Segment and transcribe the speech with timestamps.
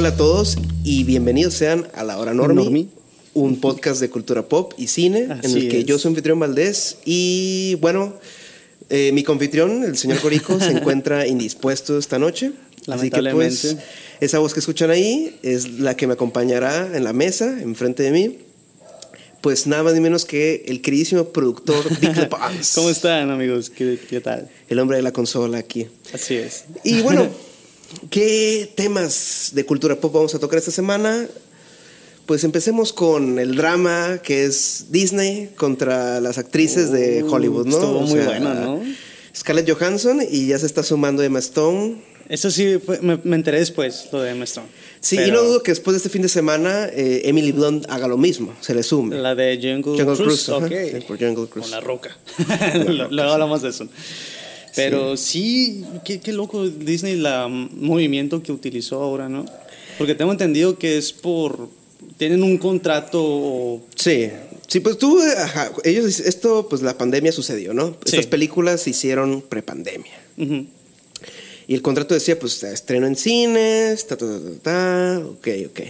[0.00, 2.88] Hola a todos y bienvenidos sean a La Hora Normi, Normi.
[3.34, 5.84] un podcast de cultura pop y cine en Así el que es.
[5.84, 8.14] yo soy anfitrión Valdés y bueno,
[8.88, 12.52] eh, mi confitrión, el señor Corico, se encuentra indispuesto esta noche.
[12.86, 13.76] Así que pues Lamentablemente.
[14.20, 18.10] esa voz que escuchan ahí es la que me acompañará en la mesa, enfrente de
[18.10, 18.38] mí.
[19.42, 23.68] Pues nada más ni menos que el queridísimo productor Vic Lepans, ¿Cómo están, amigos?
[23.68, 24.48] ¿Qué, qué tal?
[24.70, 25.88] el hombre de la consola aquí.
[26.14, 26.64] Así es.
[26.84, 27.28] Y bueno,
[28.10, 31.26] ¿qué temas de cultura pop vamos a tocar esta semana?
[32.26, 37.76] Pues empecemos con el drama que es Disney contra las actrices de Uh, Hollywood, ¿no?
[37.76, 38.82] estuvo O muy sea, bueno, ¿no?
[39.36, 42.02] Scarlett Johansson y ya se está sumando Emma Stone.
[42.28, 44.68] Eso sí, fue- me, me enteré después, lo de Emma Stone.
[45.00, 48.06] Sí, y no dudo que después de este fin de semana eh, Emily Blunt haga
[48.06, 49.16] lo mismo, se le sume.
[49.16, 51.62] La de Jungle, Jungle Cruise, Cruise, sí, por Jungle Cruise.
[51.68, 52.16] Con la roca.
[53.10, 53.88] Luego hablamos de eso.
[54.76, 59.44] Pero sí, qué, qué loco Disney, la movimiento que utilizó ahora, ¿no?
[59.98, 61.68] Porque tengo entendido que es por...
[62.16, 63.80] Tienen un contrato...
[63.94, 64.30] Sí,
[64.66, 67.88] sí, pues tú, ajá, ellos, esto, pues la pandemia sucedió, ¿no?
[68.04, 68.16] Sí.
[68.16, 70.12] Estas películas se hicieron prepandemia.
[71.66, 75.80] Y el contrato decía, pues estreno en cines, ta, ta, ta, ta, ta, ok, ok.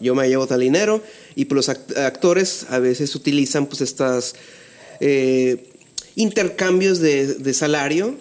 [0.00, 1.02] Yo me llevo tal dinero
[1.36, 4.34] y pues los act- actores a veces utilizan pues estas
[5.00, 5.68] eh,
[6.16, 8.14] intercambios de, de salario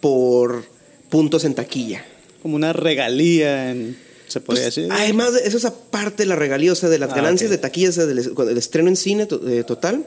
[0.00, 0.64] por
[1.10, 2.04] puntos en taquilla.
[2.42, 3.96] Como una regalía, en,
[4.28, 4.92] se podría Pues, decir.
[4.92, 7.52] además, de- eso es aparte de la regalía, o sea, de las Ah, ganancias ok.
[7.52, 10.06] de taquilla, o sea, del, cuando el estreno en cine eh, total,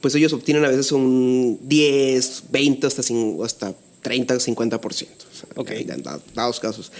[0.00, 3.02] pues ellos obtienen a veces un 10, 20, hasta,
[3.44, 4.80] hasta 30, 50%.
[4.80, 5.70] O sea, Ok.
[5.72, 6.90] en da- dados casos.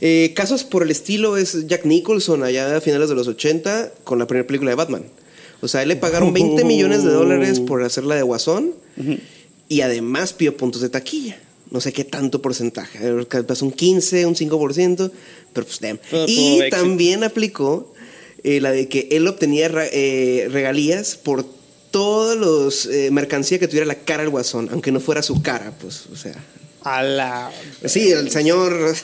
[0.00, 4.18] Eh, casos por el estilo es Jack Nicholson allá a finales de los 80 con
[4.18, 5.04] la primera película de Batman.
[5.60, 8.74] O sea, a él le pagaron 20 millones de dólares por hacer la de Guasón
[9.68, 11.38] y además pidió puntos de taquilla.
[11.70, 12.98] No sé qué tanto porcentaje,
[13.28, 15.10] capaz un 15, un 5%,
[15.52, 15.98] pero pues damn.
[16.10, 17.92] Pero Y también aplicó
[18.42, 21.44] eh, la de que él obtenía eh, regalías por
[21.90, 25.72] todos los eh, mercancía que tuviera la cara del guasón, aunque no fuera su cara,
[25.78, 26.36] pues, o sea.
[26.82, 27.50] A la...
[27.84, 28.94] Sí, el señor.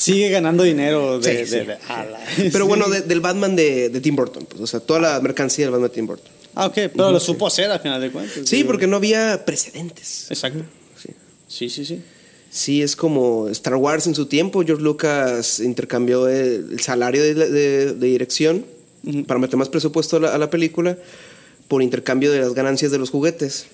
[0.00, 1.30] Sigue ganando dinero de...
[1.30, 1.66] Sí, de- sí.
[1.66, 4.98] de- a la- Pero bueno, de- del Batman de, Tim Burton, pues, o sea, toda
[5.00, 6.30] la mercancía del Batman de Tim Burton.
[6.54, 8.40] Ah, ok, pero lo supo hacer al final de cuentas.
[8.44, 10.26] Sí, porque no había precedentes.
[10.30, 10.60] Exacto.
[11.00, 11.10] Sí.
[11.48, 12.00] Sí, sí, sí.
[12.50, 14.62] Sí, es como Star Wars en su tiempo.
[14.64, 18.64] George Lucas intercambió el, salario de, la- de- de dirección
[19.26, 20.96] para meter más presupuesto a la, a la película
[21.68, 23.66] por intercambio de las ganancias de los juguetes.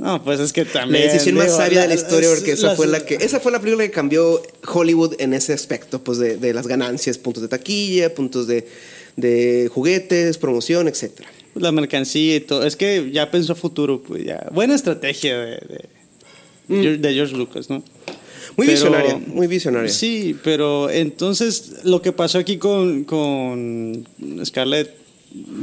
[0.00, 1.04] No, pues es que La también...
[1.08, 3.38] decisión más digo, sabia de la historia, es- porque esa las- fue la que esa
[3.38, 7.42] fue la película que cambió Hollywood en ese aspecto, pues de, de las ganancias, puntos
[7.42, 8.66] de taquilla, puntos de,
[9.16, 11.28] de juguetes, promoción, etcétera.
[11.54, 12.64] La mercancía y todo.
[12.64, 14.48] Es que ya pensó futuro, pues ya.
[14.52, 15.86] Buena estrategia de,
[16.68, 17.78] de, de George Lucas, ¿no?
[17.80, 17.82] Mm.
[18.56, 19.88] Muy Pero- visionaria, muy visionaria.
[19.90, 24.08] Sí, pero entonces lo que pasó aquí con, con
[24.44, 24.90] Scarlett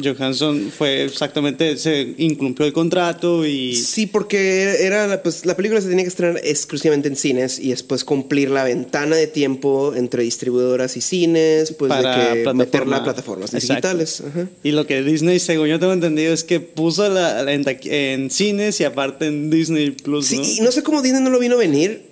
[0.04, 3.76] Johansson fue exactamente, se incumplió el contrato y...
[3.76, 7.70] Sí, porque era la, pues, la película se tenía que estrenar exclusivamente en cines y
[7.72, 12.54] después cumplir la ventana de tiempo entre distribuidoras y cines, pues Para de que plataforma.
[12.64, 13.74] meterla a plataformas Exacto.
[13.90, 14.24] digitales.
[14.26, 14.48] Ajá.
[14.64, 18.30] Y lo que Disney, según yo tengo entendido, es que puso la, la en, en
[18.32, 20.44] cines y aparte en Disney Plus, Sí, ¿no?
[20.44, 22.04] y no sé cómo Disney no lo vino a venir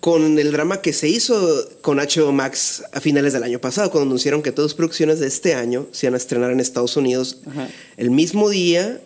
[0.00, 4.08] con el drama que se hizo con HBO Max a finales del año pasado, cuando
[4.08, 7.38] anunciaron que todas las producciones de este año se iban a estrenar en Estados Unidos
[7.46, 7.68] Ajá.
[7.98, 9.00] el mismo día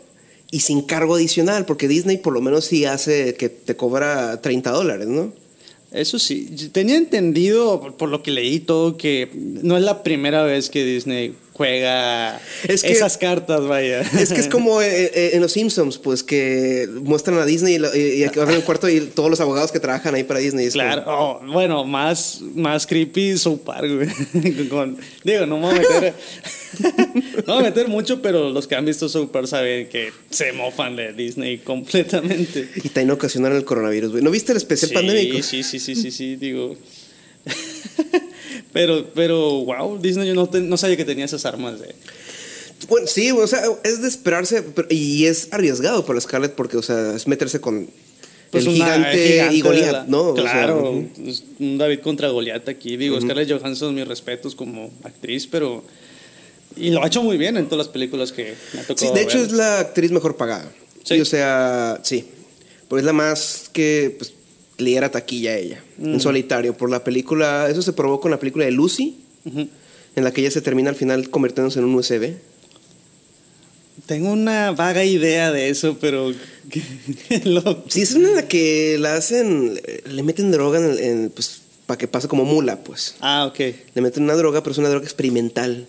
[0.52, 4.70] y sin cargo adicional, porque Disney por lo menos sí hace que te cobra 30
[4.70, 5.32] dólares, ¿no?
[5.90, 10.42] Eso sí, tenía entendido, por, por lo que leí todo, que no es la primera
[10.42, 14.00] vez que Disney juega Es que- esas cartas, vaya.
[14.00, 18.24] Es que es como eh, eh, en Los Simpsons, pues que muestran a Disney y,
[18.38, 20.66] abren el cuarto y todos los abogados que trabajan ahí para Disney.
[20.68, 23.34] como- Claro, oh, bueno, más, más creepy
[23.64, 24.68] Park, güey.
[24.68, 26.14] Con- digo, no me voy a meter.
[26.82, 26.92] no
[27.36, 30.96] me voy a meter mucho, pero los que han visto Park saben que se mofan
[30.96, 32.68] de Disney completamente.
[32.76, 34.24] Y también ocasionaron el coronavirus, güey.
[34.24, 35.42] ¿No viste el especial Sí, pandémico?
[35.42, 36.76] sí, sí, sí, sí, sí, digo.
[38.74, 41.76] Pero, pero, wow, Disney yo no, te- no sabía que tenía esas armas.
[42.88, 46.82] Bueno, sí, o sea, es de esperarse pero- y es arriesgado para Scarlett porque, o
[46.82, 47.88] sea, es meterse con
[48.50, 50.20] Pues el una- gigante, gigante y Goliat, ¿no?
[50.30, 52.98] O sea, Claro, es un David contra Goliat aquí.
[52.98, 55.82] Digo, Scarlett Johansson, mis respetos como actriz, pero.
[56.76, 59.14] Y lo ha hecho muy bien en todas las películas que me ha Sí, tocado.
[59.14, 60.70] de hecho es la actriz mejor pagada.
[61.04, 61.14] Sí.
[61.14, 61.20] Sí.
[61.20, 62.24] o sea, sí.
[62.88, 64.32] Pero es la más que pues,
[64.78, 66.14] le diera taquilla a ella, Mm.
[66.14, 67.68] en solitario, por la película.
[67.70, 70.96] Eso se probó con la película de Lucy, en la que ella se termina al
[70.96, 72.34] final convirtiéndose en un USB.
[74.06, 76.32] Tengo una vaga idea de eso, pero.
[77.44, 79.80] lo- Sí, es una en la que la hacen,
[80.10, 83.14] le meten droga en, el- en, pues, para que pase como mula, pues.
[83.20, 83.58] Ah, ok.
[83.94, 85.86] Le meten una droga, pero es una droga experimental.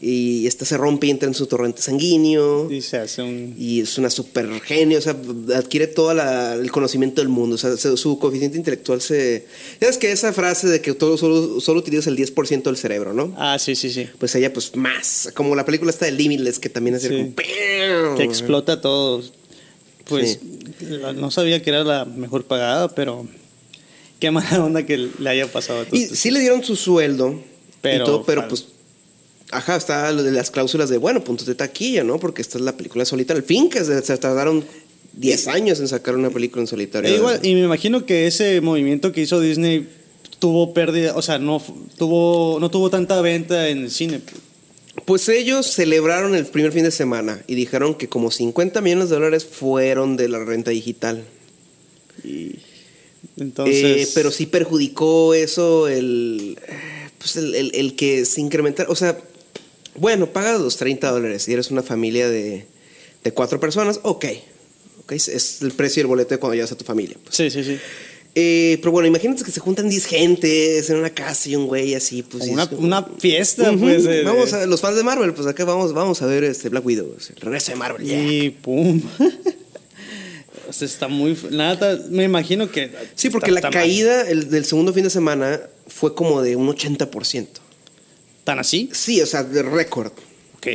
[0.00, 2.70] Y esta se rompe y entra en su torrente sanguíneo.
[2.70, 3.54] Y se hace un...
[3.58, 5.16] Y es una super genio, o sea,
[5.54, 7.54] adquiere todo la- el conocimiento del mundo.
[7.54, 9.46] O sea, se- su coeficiente intelectual se...
[9.80, 13.34] ¿Sabes que esa frase de que todo solo, solo utilizas el 10% del cerebro, no?
[13.36, 14.08] Ah, sí, sí, sí.
[14.18, 15.30] Pues ella, pues más.
[15.34, 17.08] Como la película está de Limitless, que también es Sí.
[17.08, 17.34] como...
[18.16, 19.22] Que explota todo.
[20.06, 20.40] Pues
[20.80, 23.26] la- no sabía que era la mejor pagada, pero
[24.22, 25.98] qué mala onda que le haya pasado a todos.
[25.98, 27.42] Y sí le dieron su sueldo
[27.80, 28.66] Pero y todo, pero pues.
[29.50, 32.20] Ajá, está lo de las cláusulas de, bueno, puntos de taquilla, ¿no?
[32.20, 33.34] Porque esta es la película solita.
[33.34, 34.64] Al fin, que se, se tardaron
[35.14, 37.10] 10 años en sacar una película en solitario.
[37.10, 39.88] E igual, y me imagino que ese movimiento que hizo Disney
[40.38, 41.60] tuvo pérdida, o sea, no
[41.98, 44.20] tuvo no tuvo tanta venta en el cine.
[45.04, 45.28] pues.
[45.28, 49.44] Ellos celebraron el primer fin de semana y dijeron que como 50 millones de dólares
[49.44, 51.24] fueron de la renta digital.
[53.38, 56.58] Entonces, Eh, pero sí perjudicó eso el,
[57.18, 58.90] pues el, el- el que se incrementara.
[58.90, 59.18] O sea,
[59.94, 62.66] bueno, pagas los 30 dólares y eres una familia de,
[63.24, 64.24] de cuatro personas, ok.
[65.04, 67.16] ok, es- el precio del boleto de cuando llevas a tu familia.
[67.22, 67.34] pues.
[67.36, 67.76] Sí, sí, sí.
[68.34, 71.94] Eh, pero bueno, imagínate que se juntan 10 gentes en una casa y un güey
[71.94, 72.44] así, pues.
[72.48, 74.04] Una, como- una fiesta, Ujú, pues.
[74.04, 76.70] de- de- Vamos a los fans de Marvel, pues acá vamos, vamos a ver este
[76.70, 78.06] Black Widow, el regreso de Marvel.
[78.06, 78.22] yeah.
[78.22, 79.02] Y pum.
[80.72, 81.36] o sea, está muy.
[81.50, 82.90] Nada, me imagino que.
[83.14, 86.56] Sí, porque está- la está caída el, del segundo fin de semana fue como de
[86.56, 87.46] un 80%.
[88.44, 88.88] ¿Tan así?
[88.92, 90.12] Sí, o sea, de récord.
[90.56, 90.66] Ok.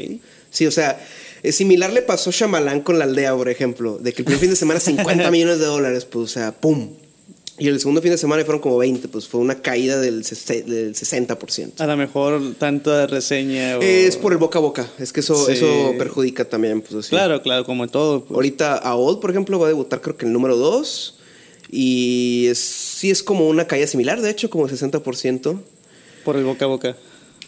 [0.52, 1.00] Sí, o sea,
[1.44, 4.40] eh, similar le pasó a Shyamalan con la aldea, por ejemplo, de que el primer
[4.40, 6.90] fin de semana 50 millones de dólares, pues, o sea, ¡pum!
[7.60, 10.94] Y el segundo fin de semana fueron como 20, pues fue una caída del, del
[10.96, 11.80] 60%.
[11.82, 13.78] A lo mejor tanta reseña.
[13.78, 15.54] o- Es por el boca a boca, es que eso, Sí.
[15.54, 17.10] eso perjudica también, pues así.
[17.10, 18.24] Claro, claro, como en todo.
[18.26, 18.36] pues.
[18.36, 21.16] Ahorita AOL, por ejemplo, va a debutar creo que el número 2
[21.72, 25.60] y es, sí es como una caída similar, de hecho, como el 60%.
[26.24, 26.96] Por el boca a boca.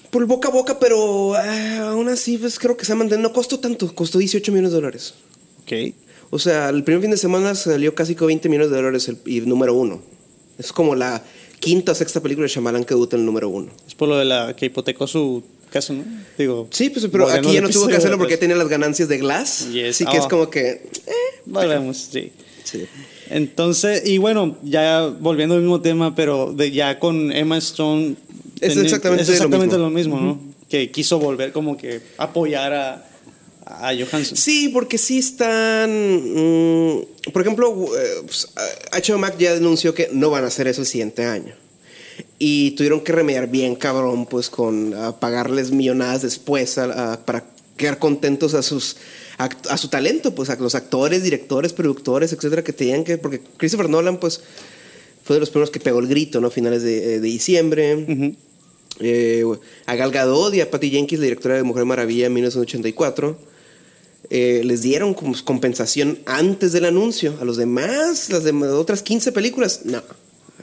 [0.10, 3.30] Por el boca a boca, pero ah, aún así, pues creo que se ha mantenido.
[3.30, 5.14] No costó tanto, costó 18 millones de dólares.
[5.62, 5.94] Ok.
[6.30, 9.18] O sea, el primer fin de semana salió casi con 20 millones de dólares el,
[9.26, 10.02] y número uno.
[10.58, 11.24] Es como la
[11.60, 13.70] quinta o sexta película de Shyamalan que debuta en el número uno.
[13.88, 16.04] Es por lo de la que hipotecó su casa, ¿no?
[16.38, 16.68] Digo.
[16.72, 19.70] Sí, pues, pero aquí ya no tuvo que hacerlo porque tenía las ganancias de Glass.
[19.72, 19.96] Yes.
[19.96, 20.30] Así que es Oh.
[20.30, 20.90] como que...
[21.46, 22.32] Volvemos, sí.
[22.64, 22.86] Sí.
[23.30, 28.16] Entonces, y bueno, ya volviendo al mismo tema, pero de ya con Emma Stone.
[28.60, 30.40] Es exactamente es exactamente lo lo mismo, ¿no?
[30.68, 33.10] Que quiso volver como que apoyar a,
[33.70, 34.36] a Johansson.
[34.38, 35.90] Sí, porque sí están...
[35.92, 38.48] mm, por ejemplo, eh, pues,
[38.92, 41.54] HBO Max ya denunció que no van a hacer eso el siguiente año.
[42.38, 47.46] Y tuvieron que remediar bien cabrón, pues con pagarles millonadas después a- a- para
[47.78, 48.98] quedar contentos a sus
[49.38, 53.18] a su talento, pues a los actores, directores, productores, etcétera, que tenían que.
[53.18, 54.42] Porque Christopher Nolan, pues,
[55.24, 56.48] fue de los primeros que pegó el grito, ¿no?
[56.48, 58.36] A finales de, eh, de diciembre.
[59.00, 59.46] Eh,
[59.86, 63.38] a Gal Gadot y a Patty Jenkins, la directora de Mujer Maravilla en 1984,
[64.30, 67.38] eh, les dieron como compensación antes del anuncio.
[67.42, 70.02] A los demás, las de otras 15 películas, no.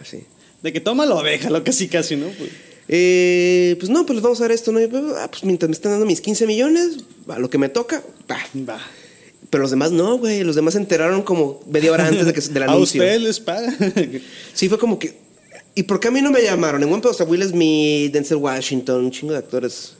[0.00, 0.24] Así.
[0.62, 2.26] De que tómalo, déjalo casi casi, ¿no?
[2.28, 2.50] Pues,
[2.88, 4.78] Eh, pues no, pues les vamos a dar esto, ¿no?
[5.18, 6.98] Ah, pues mientras me están dando mis 15 millones,
[7.28, 8.38] a lo que me toca, va.
[8.68, 8.80] va.
[9.50, 10.42] Pero los demás no, güey.
[10.44, 13.00] Los demás se enteraron como media hora antes de que, del A anuncio.
[13.02, 13.74] usted les paga.
[14.54, 15.14] Sí, fue como que.
[15.74, 16.82] ¿Y por qué a mí no me llamaron?
[16.82, 19.92] En One Pedo, Will Smith, Denzel Washington, un chingo de actores.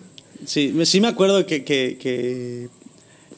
[0.47, 2.69] sí, sí me acuerdo que, que, que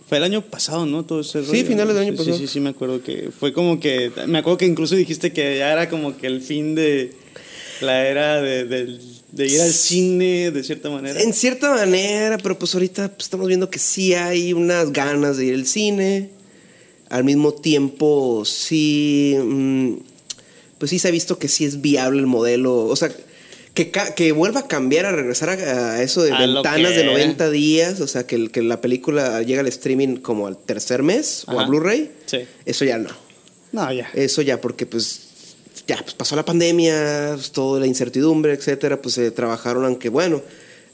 [0.08, 1.04] fue el año pasado, ¿no?
[1.04, 1.66] Todo ese Sí, rollo.
[1.66, 2.36] finales del año Sí, pasado.
[2.38, 4.10] Sí, sí, sí, me acuerdo que fue como que.
[4.26, 7.12] Me acuerdo que incluso dijiste que ya era como que el fin de
[7.80, 11.20] la era de ir al cine, de cierta manera.
[11.20, 15.46] En cierta manera, pero pues ahorita pues, estamos viendo que sí hay unas ganas de
[15.46, 16.30] ir al cine.
[17.10, 19.34] Al mismo tiempo, sí.
[19.42, 19.92] mm,
[20.78, 22.84] pues sí se ha visto que sí es viable el modelo.
[22.86, 23.10] O sea,
[23.86, 27.12] que, vuelva a cambiar, a regresar a, a eso de A ventanas de era.
[27.12, 28.00] 90 días.
[28.00, 31.66] O sea, que, la película llega al streaming como al tercer mes o a.
[31.66, 32.10] Blu-ray.
[32.26, 32.40] Sí.
[32.64, 33.10] Eso ya no.
[33.72, 34.10] No, ya.
[34.14, 35.28] Eso ya, porque pues
[35.86, 40.42] ya pues pasó la pandemia, pues, toda la incertidumbre, etcétera, pues se trabajaron, aunque bueno,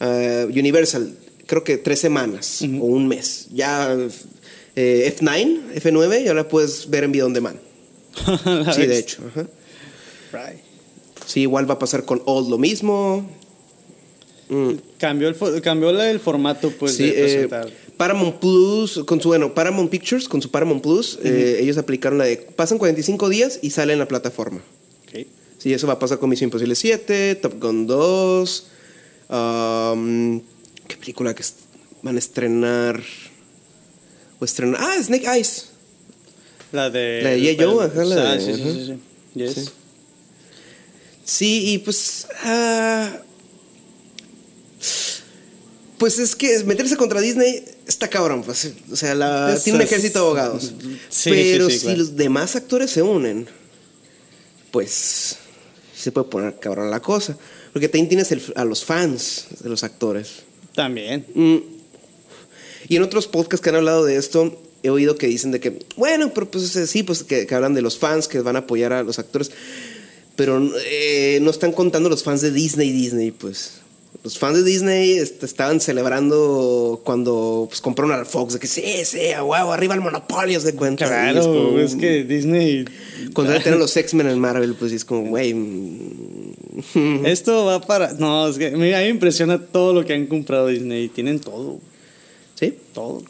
[0.00, 1.14] eh, Universal,
[1.46, 3.48] creo que tres semanas o un mes.
[3.52, 3.96] Ya
[4.76, 7.58] eh, F9, F9, ya la puedes ver en video on demand.
[8.74, 9.22] Sí, de hecho.
[9.28, 9.46] ajá.
[10.32, 10.63] Right.
[11.26, 13.28] Sí, igual va a pasar con Old lo mismo.
[14.48, 14.72] Mm.
[14.98, 17.72] Cambió, el, cambió el formato, pues, Sí, de eh, presentar.
[17.96, 22.24] Paramount Plus, con su, bueno, Paramount Pictures, con su Paramount Plus, eh, ellos aplicaron la
[22.24, 24.60] de, pasan 45 días y sale en la plataforma.
[25.08, 25.26] Ok.
[25.58, 28.66] Sí, eso va a pasar con Misión Imposible 7, Top Gun 2.
[29.30, 30.40] um,
[30.88, 31.42] ¿Qué película que
[32.02, 33.00] van a estrenar?
[34.40, 34.78] O estrenar.
[34.82, 35.70] Ah, Snake Eyes.
[36.72, 37.20] La de.
[37.22, 37.56] La de.
[37.58, 38.94] Joe, ajá, la Ah, de- sí, sí, sí, sí.
[39.34, 39.54] Yes.
[39.54, 39.70] Sí.
[41.24, 42.26] Sí, y pues.
[42.42, 43.18] ah,
[45.98, 48.72] pues es que meterse contra Disney está cabrón, pues.
[48.90, 50.72] O sea, la- tiene un ejército de abogados.
[51.08, 51.98] Sí, Pero sí, sí, si claro.
[51.98, 53.46] los demás actores se unen,
[54.70, 55.36] pues.
[55.96, 57.36] Se puede poner cabrón la cosa.
[57.72, 60.42] Porque también tienes el- a los fans de los actores.
[60.74, 61.24] También.
[61.34, 61.56] Mm.
[62.88, 65.78] Y en otros podcasts que han hablado de esto, he oído que dicen de que,
[65.96, 68.92] bueno, pero pues sí, pues que, que hablan de los fans que van a apoyar
[68.92, 69.50] a los actores,
[70.36, 73.80] pero eh, no están contando los fans de Disney, Disney, pues.
[74.22, 79.32] Los fans de Disney estaban celebrando cuando pues, compraron al Fox, de que sí, sí,
[79.32, 81.06] a huevo, arriba el monopolio, se cuenta.
[81.06, 82.84] Claro, es como- es que Disney.
[83.34, 85.52] Cuando ya tienen los X-Men en Marvel, pues es como, güey.
[85.52, 88.12] mm, Esto va para.
[88.14, 91.08] No, es que a mí a mí me impresiona todo lo que han comprado Disney.
[91.08, 91.78] Tienen todo.
[92.54, 92.78] ¿Sí?
[92.94, 93.22] Todo.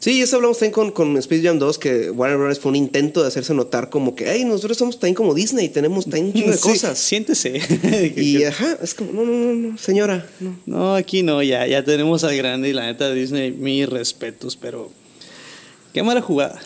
[0.00, 2.58] Sí, eso hablamos también con, con Space Jam 2, que Warner Bros.
[2.58, 6.04] fue un intento de hacerse notar como que, hey, nosotros somos también como Disney, tenemos
[6.04, 6.98] también un chingo de Sí, cosas.
[6.98, 7.60] Siéntese.
[8.16, 10.56] Y ajá, es como, no, no, no, no, señora, no.
[10.64, 14.90] No, aquí no, ya, ya tenemos al grande y la neta Disney, mis respetos, pero
[15.92, 16.58] qué mala jugada.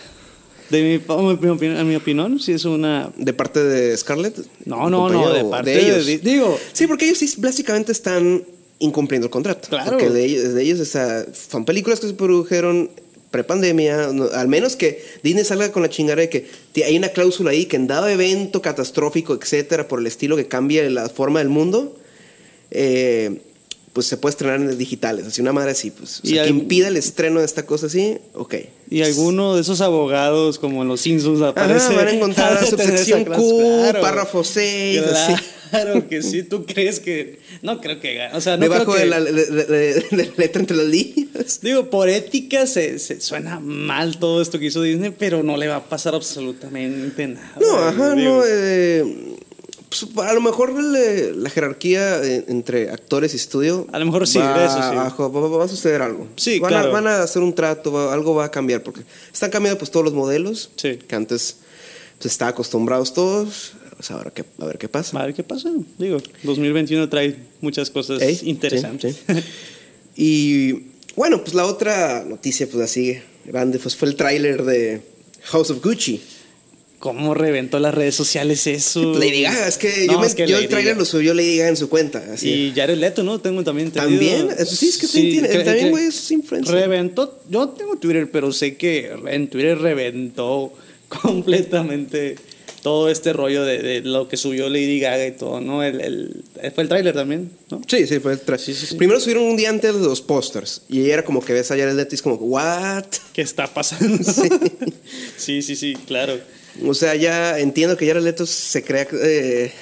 [0.71, 3.12] De mi, opinión, mi opinión, sí es una...
[3.17, 4.38] De parte de Scarlett.
[4.64, 8.45] No, no, no, de parte de, Di- digo, Sí, porque ellos sí básicamente están
[8.79, 9.69] incumpliendo el contrato.
[9.69, 9.91] Claro.
[9.91, 12.91] Porque de ellos, de ellos o sea, son películas que se produjeron
[13.35, 16.47] prepandemia, no- al menos que Disney salga con la chingada de que
[16.85, 20.88] hay una cláusula ahí que en dado evento catastrófico, etcétera, por el estilo que cambie
[20.88, 21.97] la forma del mundo,
[22.71, 23.41] eh,
[23.93, 26.21] pues se puede estrenar en digitales, así una madre así, pues.
[26.25, 28.55] O sea, que impida el estreno de esta cosa así, ok.
[28.91, 31.87] y alguno de esos abogados, como en los Simpsons, aparece...
[31.87, 34.00] Ajá, van a encontrar la subsección Q, claro.
[34.00, 35.35] párrafo 6, así.
[35.75, 37.40] Claro que sí, tú crees que...
[37.62, 38.14] No creo que...
[38.14, 38.99] gane, O sea, no creo que...
[39.00, 41.61] de, la, de- de- de- de la letra entre las líneas.
[41.62, 45.66] Digo, por ética se, se suena mal todo esto que hizo Disney, pero no le
[45.69, 47.52] va a pasar absolutamente nada.
[47.61, 48.43] No, ajá, Digo, no.
[48.47, 49.35] eh,
[49.88, 53.87] pues, a lo mejor le- la jerarquía eh, entre actores y estudio.
[53.93, 54.81] A lo mejor sí, va, eso sí.
[54.81, 56.28] va, va a suceder algo.
[56.37, 56.88] Sí, van claro.
[56.88, 59.02] A, van a hacer un trato, va- algo va a cambiar, porque
[59.33, 60.97] están cambiando pues todos los modelos Sí.
[60.97, 61.57] que antes
[62.19, 63.73] pues, estaban acostumbrados todos.
[63.96, 65.20] Pues, ahora que, a ver qué pasa.
[65.20, 65.70] A ver qué pasa.
[65.98, 69.16] Digo, 2021 trae muchas cosas Ey, interesantes.
[69.26, 69.40] sí, sí.
[70.16, 70.72] Y
[71.16, 75.00] bueno, pues la otra noticia, pues así grande, pues fue el tráiler de
[75.44, 76.20] House of Gucci.
[76.98, 79.12] ¿Cómo reventó las redes sociales eso?
[79.18, 80.94] Lady Gaga, es que No, yo, me- es que yo el Gaga.
[80.94, 82.24] lo subió Lady Gaga en su cuenta.
[82.32, 82.48] Así.
[82.50, 83.40] Y Jared Leto, ¿no?
[83.40, 84.46] Tengo también entendido.
[84.48, 86.74] También, sí, es que también tiene- también, güey, es influencer.
[86.74, 90.72] Reventó, yo no tengo Twitter, pero sé que en Twitter reventó
[91.22, 92.36] completamente
[92.85, 95.83] todo este rollo de, de lo que subió Lady Gaga y todo, ¿no?
[95.83, 97.81] El, el- fue el tráiler también, ¿no?
[97.88, 98.97] Sí, sí, fue el tra- Sí, sí, sí.
[98.97, 100.83] Primero subieron un día antes los pósters.
[100.91, 103.07] Y era como que ves a Jared Leto y es como, ¿what?
[103.33, 104.19] ¿Qué está pasando?
[105.37, 106.38] Sí, sí, sí, claro.
[106.87, 109.73] O sea, ya entiendo que Jared Leto se crea eh,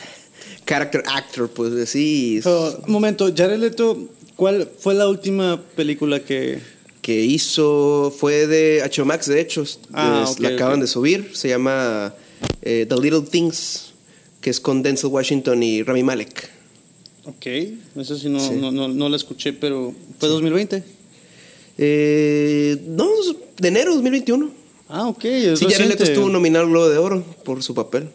[0.65, 2.41] character actor, pues sí.
[2.43, 6.59] Pero, un momento, Jared Leto, ¿cuál fue la última película que...
[7.03, 9.65] Que hizo, fue de HBO Max, de hecho.
[9.93, 11.31] Ah, es- ok, la acaban de subir.
[11.35, 12.15] Se llama
[12.63, 13.93] eh, The Little Things,
[14.41, 16.51] que es con Denzel Washington y Rami Malek.
[17.25, 17.47] Ok,
[17.97, 18.55] eso sí no, Sí.
[18.57, 20.83] No, no, no la escuché, pero fue 2020.
[21.79, 23.09] Eh, no,
[23.59, 24.51] de enero de 2021.
[24.89, 25.25] Ah, ok.
[25.25, 28.09] es Sí, Jared Leto estuvo nominado al Globo de Oro por su papel.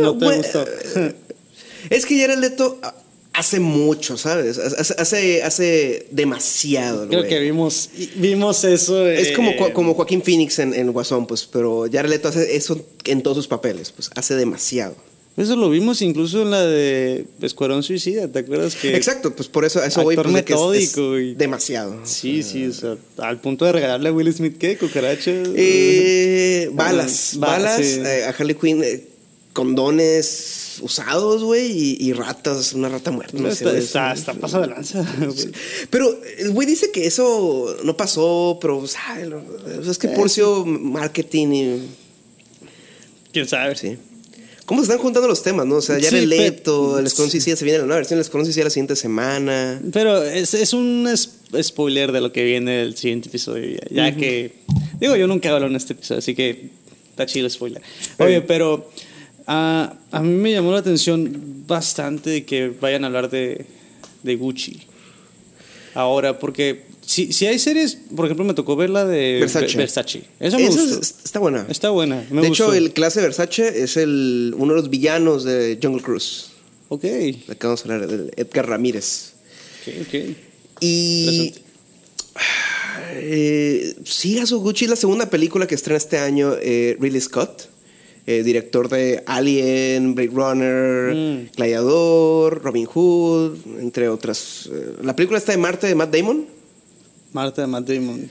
[0.00, 0.64] No te Bueno, gustó.
[1.90, 2.78] Es que Jared Leto
[3.34, 4.58] hace mucho, ¿sabes?
[4.58, 7.08] Hace, hace, hace demasiado.
[7.08, 9.08] Creo que vimos, vimos eso.
[9.08, 13.22] Es como, como Joaquín Phoenix en, en Guasón, pues, pero Jared Leto hace eso en
[13.22, 14.94] todos sus papeles, pues, hace demasiado.
[15.34, 18.94] Eso lo vimos incluso en la de Escuadrón Suicida, ¿te acuerdas que?
[18.94, 22.00] Exacto, pues por eso a eso voy Actor pues, es- es metódico y- demasiado.
[22.04, 24.76] Sí, sí, o sea, al punto de regalarle a Will Smith, ¿qué?
[24.76, 25.48] ¿Cucarachas?
[25.56, 28.00] Eh, balas, Ba- balas, sí.
[28.04, 29.04] eh, a Harley Quinn, eh,
[29.54, 33.38] condones usados, güey, y, y ratas, una rata muerta.
[33.38, 35.04] no sé, está, güey, está, pasado de lanza.
[35.90, 39.18] Pero el güey dice que eso no pasó, pero o sea,
[39.88, 41.88] es que por sido marketing y
[43.32, 43.74] ¿Quién sabe?
[43.76, 43.96] sí.
[44.64, 45.76] ¿Cómo se están juntando los temas, no?
[45.76, 48.22] O sea, ya Sí, el Leto, el Escuadrón Suicida, se viene la nueva versión del
[48.22, 49.82] Escuadrón Suicida la siguiente semana.
[49.92, 51.08] Pero es, es un
[51.62, 53.80] spoiler de lo que viene el siguiente episodio.
[53.90, 54.52] Ya, ya que.
[55.00, 56.70] Digo, yo nunca hablo en este episodio, así que
[57.10, 57.82] está chido el spoiler.
[58.18, 58.40] Oye, Oye.
[58.42, 58.88] pero.
[59.46, 63.66] Ah, a mí me llamó la atención bastante que vayan a hablar de,
[64.22, 64.80] de Gucci.
[65.94, 69.76] Ahora, porque si, si hay series, por ejemplo, me tocó ver la de Versace.
[69.76, 70.22] Versace.
[70.40, 71.00] Eso me Esa gustó.
[71.00, 71.66] es- está buena.
[71.68, 72.24] Está buena.
[72.30, 72.64] Me de gustó.
[72.72, 76.46] hecho, el clase Versace es el, uno de los villanos de Jungle Cruise.
[76.88, 77.02] Ok.
[77.02, 79.32] De que vamos a hablar, del Edgar Ramírez.
[79.86, 80.14] Ok, ok.
[80.80, 81.28] Y.
[81.28, 81.62] Interesante.
[83.14, 87.68] Eh, sí, Gucci es la segunda película que estrena este año eh, Ridley Scott.
[88.26, 91.50] Eh, director de Alien, Blade Runner, Mm.
[91.56, 94.68] Gladiador, Robin Hood, entre otras.
[94.72, 96.46] Eh, la película está de Marte de Matt Damon,
[97.32, 98.30] Marta de Matt Damon.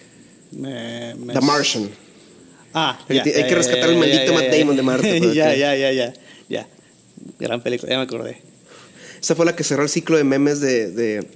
[0.51, 1.89] Me- me- The Martian.
[2.73, 5.91] Ah, ya, hay ya, que rescatar al maldito Matt Damon de Marte, ya, ya, ya,
[5.91, 6.13] ya,
[6.47, 6.67] ya.
[7.39, 8.37] Gran película, ya me acordé.
[9.19, 11.27] Esta fue la que cerró el ciclo de memes de, de,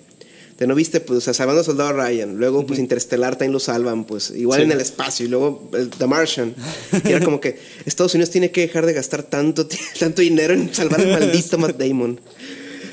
[0.58, 2.38] de no viste, pues, o sea, salvando al soldado Ryan.
[2.38, 4.66] Luego, pues, Interstellar también lo salvan, pues, igual Sí.
[4.66, 5.26] en el espacio.
[5.26, 6.56] Y luego, el- The Martian.
[7.04, 9.68] Y era como que Estados Unidos tiene que dejar de gastar tanto,
[10.00, 12.20] tanto dinero en salvar al maldito Matt Damon.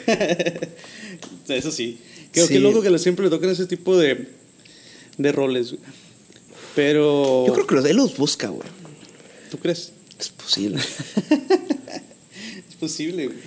[1.48, 1.98] Eso sí.
[2.32, 2.54] Creo Sí.
[2.54, 4.28] que loco que siempre le tocan ese tipo de,
[5.18, 5.70] de roles.
[5.72, 5.82] güey.
[6.74, 7.44] Pero.
[7.46, 8.66] Yo creo que los, él los busca, güey.
[9.50, 9.92] ¿Tú crees?
[10.18, 10.80] Es posible.
[12.82, 13.38] Es posible, güey.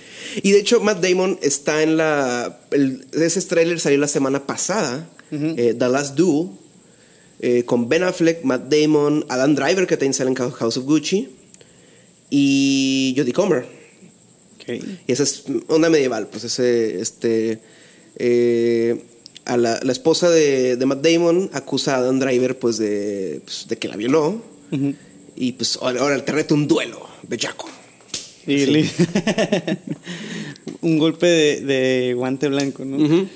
[0.42, 2.58] Y de hecho, Matt Damon está en la.
[2.70, 5.10] el- ese trailer salió la semana pasada.
[5.30, 6.50] eh, The Last Duel.
[7.40, 11.28] eh, con Ben Affleck, Matt Damon, Adam Driver, que también sale en House of Gucci.
[12.30, 13.66] Y Jodie Comer.
[14.54, 14.68] Ok.
[15.06, 17.60] Y esa es onda medieval, pues ese, este,
[18.16, 19.02] eh,
[19.44, 23.66] a la, la esposa de, de Matt Damon acusa a Adam Driver, pues de, pues,
[23.68, 24.42] de que la violó.
[25.36, 27.68] Y pues ahora, ahora te reto un duelo, bellaco.
[28.46, 28.88] Y
[30.82, 33.26] un golpe de, de guante blanco, ¿no?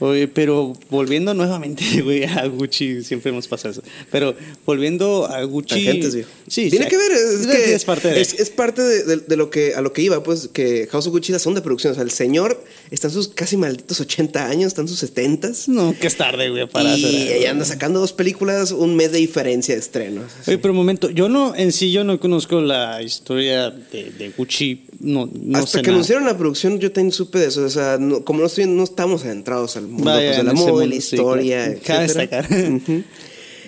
[0.00, 3.82] Oye, pero volviendo nuevamente, güey, a Gucci, siempre hemos pasado eso.
[4.10, 4.34] Pero
[4.66, 5.80] volviendo a Gucci.
[5.80, 6.28] Viejo.
[6.48, 8.20] Sí, Tiene que ver, es, que es parte de.
[8.20, 11.06] es, es parte de, de- de lo que, a lo que iba, pues, que House
[11.06, 11.92] of Gucci es la segunda producción.
[11.92, 15.34] O sea, el señor está en sus casi malditos 80 años, está en sus 70
[15.68, 19.12] no, que es tarde, güey, para y hacer ella anda sacando dos películas, un mes
[19.12, 20.24] de diferencia de estrenos.
[20.46, 24.30] Oye, pero un momento, yo no, en sí, yo no conozco la historia de, de
[24.36, 24.86] Gucci.
[25.00, 25.94] No, no Hasta sé que nada.
[25.94, 27.62] anunciaron la producción, yo también supe de eso.
[27.64, 30.52] O sea, no- como no, estoy, no estamos adentrados al mundo Vaya, pues, de la
[30.52, 31.78] moda, historia.
[31.84, 32.48] Cabe destacar.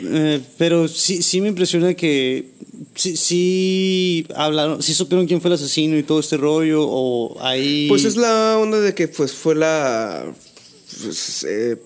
[0.02, 2.50] Eh, pero sí, sí me impresiona que
[2.94, 7.86] sí, sí hablaron, sí supieron quién fue el asesino y todo este rollo, o ahí.
[7.88, 10.24] Pues es la onda de que pues fue la.
[11.02, 11.76] pues, eh,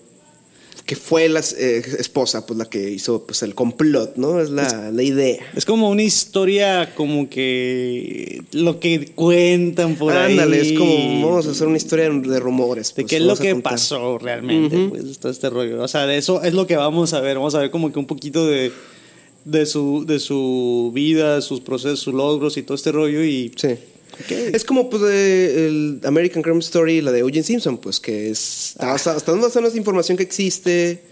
[0.91, 4.41] que fue la eh, esposa, pues la que hizo pues el complot, ¿no?
[4.41, 5.39] Es la, la idea.
[5.55, 10.33] Es como una historia como que lo que cuentan por ahí.
[10.33, 12.89] Ándale, es como vamos a hacer una historia de rumores.
[12.89, 13.71] de pues, qué es lo que contar.
[13.71, 15.81] pasó realmente, pues todo este rollo.
[15.81, 17.37] O sea, de eso es lo que vamos a ver.
[17.37, 18.73] Vamos a ver como que un poquito de,
[19.45, 23.75] de su de su vida, sus procesos, sus logros y todo este rollo y Sí.
[24.29, 27.43] Es como pues de el American Crime Story, la de O.J.
[27.43, 31.03] Simpson, pues que es, está basada en esa información que existe.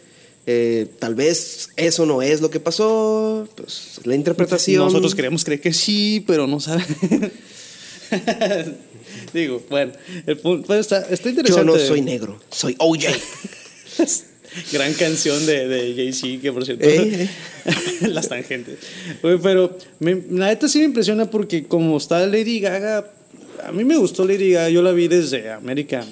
[0.45, 4.85] eh, tal vez eso no es lo que pasó, pues la interpretación.
[4.85, 6.85] Nosotros queremos creer que sí, pero no saben.
[9.33, 9.93] Digo, bueno,
[10.25, 11.65] el punto pues, está, está Yo interesante.
[11.65, 13.09] no soy negro, soy O.J.
[14.71, 16.83] Gran canción de, de Jay-Z, que por cierto.
[16.87, 17.27] Eh,
[18.01, 18.77] Las tangentes.
[19.21, 23.05] Oye, pero me- la neta sí me impresiona porque como está Lady Gaga,
[23.65, 26.05] a mí me gustó Lady Gaga, yo la vi desde American.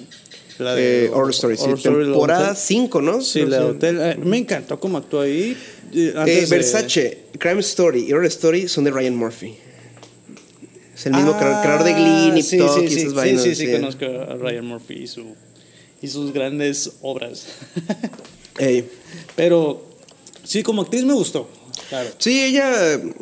[0.58, 2.56] La de eh, Horror Story, sí, Story, temporada hotel.
[2.56, 3.20] 5, ¿no?
[3.22, 3.98] Sí, Creo la que- hotel.
[4.00, 5.56] eh, Me encantó cómo actuó ahí.
[5.94, 9.54] eh, de- Versace, Crime Story y Horror Story son de Ryan Murphy.
[10.96, 13.38] Es el mismo Ah, creador, de Glee, Nip sí, Tuck sí, y esas sí.
[13.38, 15.26] Sí, sí, conozco a Ryan Murphy y, su,
[16.02, 17.46] y sus grandes obras.
[18.58, 18.88] Ey.
[19.36, 19.84] Pero
[20.44, 21.48] sí, como actriz me gustó.
[21.88, 22.10] Claro.
[22.18, 23.14] Sí, ella eh,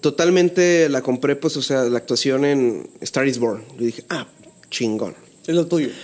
[0.00, 3.64] totalmente la compré, pues, o sea, la actuación en Star is Born.
[3.78, 4.26] Yo dije, ah,
[4.70, 5.14] chingón.
[5.46, 5.88] Es lo tuyo.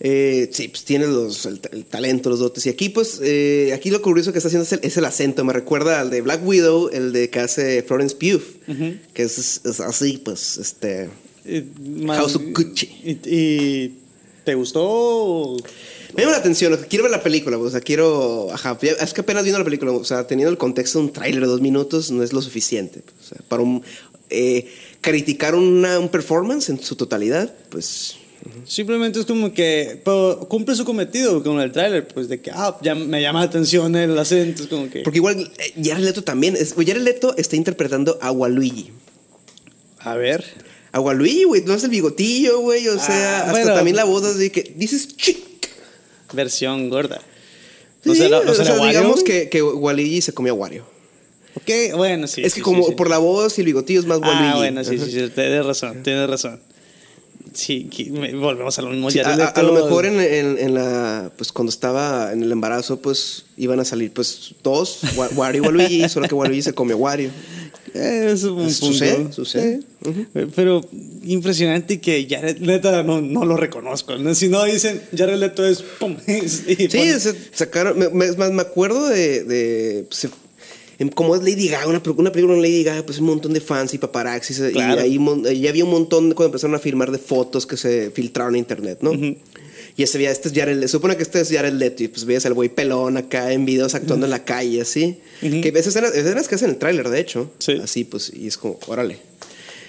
[0.00, 2.66] Eh, sí, pues tiene los, el, el talento, los dotes.
[2.66, 5.44] Y aquí, pues, eh, aquí lo curioso que está haciendo es el, es el acento.
[5.44, 8.42] Me recuerda al de Black Widow, el de que hace Florence Pugh,
[9.14, 11.08] que es, es así, pues, este.
[12.06, 12.86] House of Gucci.
[13.04, 14.01] ¿Y, y
[14.44, 15.56] te gustó?
[16.14, 18.48] Me llama la atención, quiero ver la película, o sea, quiero.
[18.52, 21.40] Ajá, es que apenas viendo la película, o sea, teniendo el contexto de un tráiler
[21.40, 23.00] de dos minutos no es lo suficiente.
[23.20, 23.82] O sea, para un.
[24.28, 24.68] eh,
[25.00, 28.16] criticar una, un performance en su totalidad, pues.
[28.66, 32.76] Simplemente es como que pero cumple su cometido con el tráiler, pues de que ah,
[32.82, 36.24] ya me llama la atención el acento, es como que Porque igual eh, Jared Leto
[36.24, 36.56] también.
[36.56, 38.90] Es, Jared Leto está interpretando a Waluigi.
[40.00, 40.44] a ver.
[40.92, 42.86] A Waluigi, güey, no es el bigotillo, güey.
[42.88, 43.74] O sea, Ah, hasta bueno.
[43.74, 45.38] también la voz así que dices chic.
[46.32, 47.20] Versión gorda.
[48.04, 50.84] Sí, O sea, la- o sea, digamos que, que Waluigi se comió a Wario.
[51.54, 52.42] Ok, bueno, sí.
[52.42, 52.94] es sí, que como sí, sí.
[52.96, 54.42] por la voz y el bigotillo es más Waluigi.
[54.52, 56.60] Ah, bueno, sí, sí, sí, tienes razón, tienes razón.
[57.54, 57.88] Sí,
[58.34, 59.10] volvemos a lo mismo.
[59.10, 62.42] Sí, Jared a, a- a lo mejor en, en- en la pues cuando estaba en
[62.42, 66.62] el embarazo pues iban a salir pues dos Wa- Wario y Waluigi solo que Waluigi
[66.62, 67.30] se come Wario
[67.94, 68.70] es un punto.
[68.72, 69.80] Sucede, sucede.
[70.34, 70.80] Eh, Pero
[71.24, 74.16] impresionante que Jared Leto no, no lo reconozco.
[74.16, 74.34] ¿no?
[74.34, 76.16] Si no dicen Jared Leto es pum.
[76.26, 80.28] y sí se- sacaron me, es más me acuerdo de, de, pues,
[80.98, 83.60] em, como es Lady Gaga, una, una película con Lady Gaga, pues un montón de
[83.60, 84.60] fans y paparazzis.
[84.72, 85.00] Claro.
[85.06, 88.10] Y ahí ya había un montón de, cuando empezaron a filmar de fotos que se
[88.10, 89.12] filtraron en internet, ¿no?
[89.96, 92.24] Y ese veía, este es Jared, se supone que este es Jared Leto, y pues
[92.24, 95.18] veías al güey pelón acá en videos actuando en la calle, así.
[95.40, 97.50] Que ves escenas, escenas que hacen en el tráiler, de hecho.
[97.58, 97.78] Sí.
[97.82, 99.18] Así, pues, y es como, órale.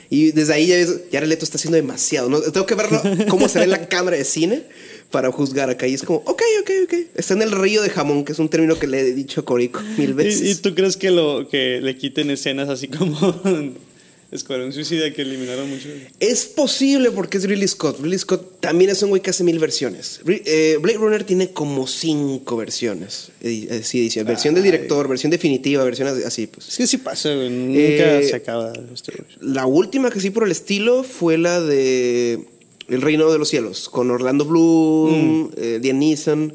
[0.09, 2.41] Y desde ahí ya ves, Jared Leto está haciendo demasiado, ¿no?
[2.41, 4.63] Tengo que verlo cómo se ve en la cámara de cine
[5.09, 5.87] para juzgar acá.
[5.87, 6.93] Y es como, ok, ok, ok.
[7.15, 9.45] Está en el río de jamón, que es un término que le he dicho a
[9.45, 10.41] Corico mil veces.
[10.41, 13.17] ¿Y, y tú crees que lo que le quiten escenas así como
[14.33, 15.87] Escuadrón Suicida que eliminaron mucho?
[16.19, 17.99] Es posible porque es Ridley Scott.
[18.01, 20.19] Ridley Scott también es un güey que hace mil versiones.
[20.27, 23.29] Eh, Blade Runner tiene como cinco versiones.
[23.41, 26.69] edi- eh, sí, dice, versión del director, versión definitiva, versión así- pues.
[26.69, 27.49] Es que sí pasa, güey.
[27.49, 29.53] Nunca Eh, se acaba esto, güey.
[29.53, 32.39] La última que sí por el estilo fue la de
[32.89, 36.53] El Reino de los Cielos, con Orlando Bloom, eh, Liam Neeson,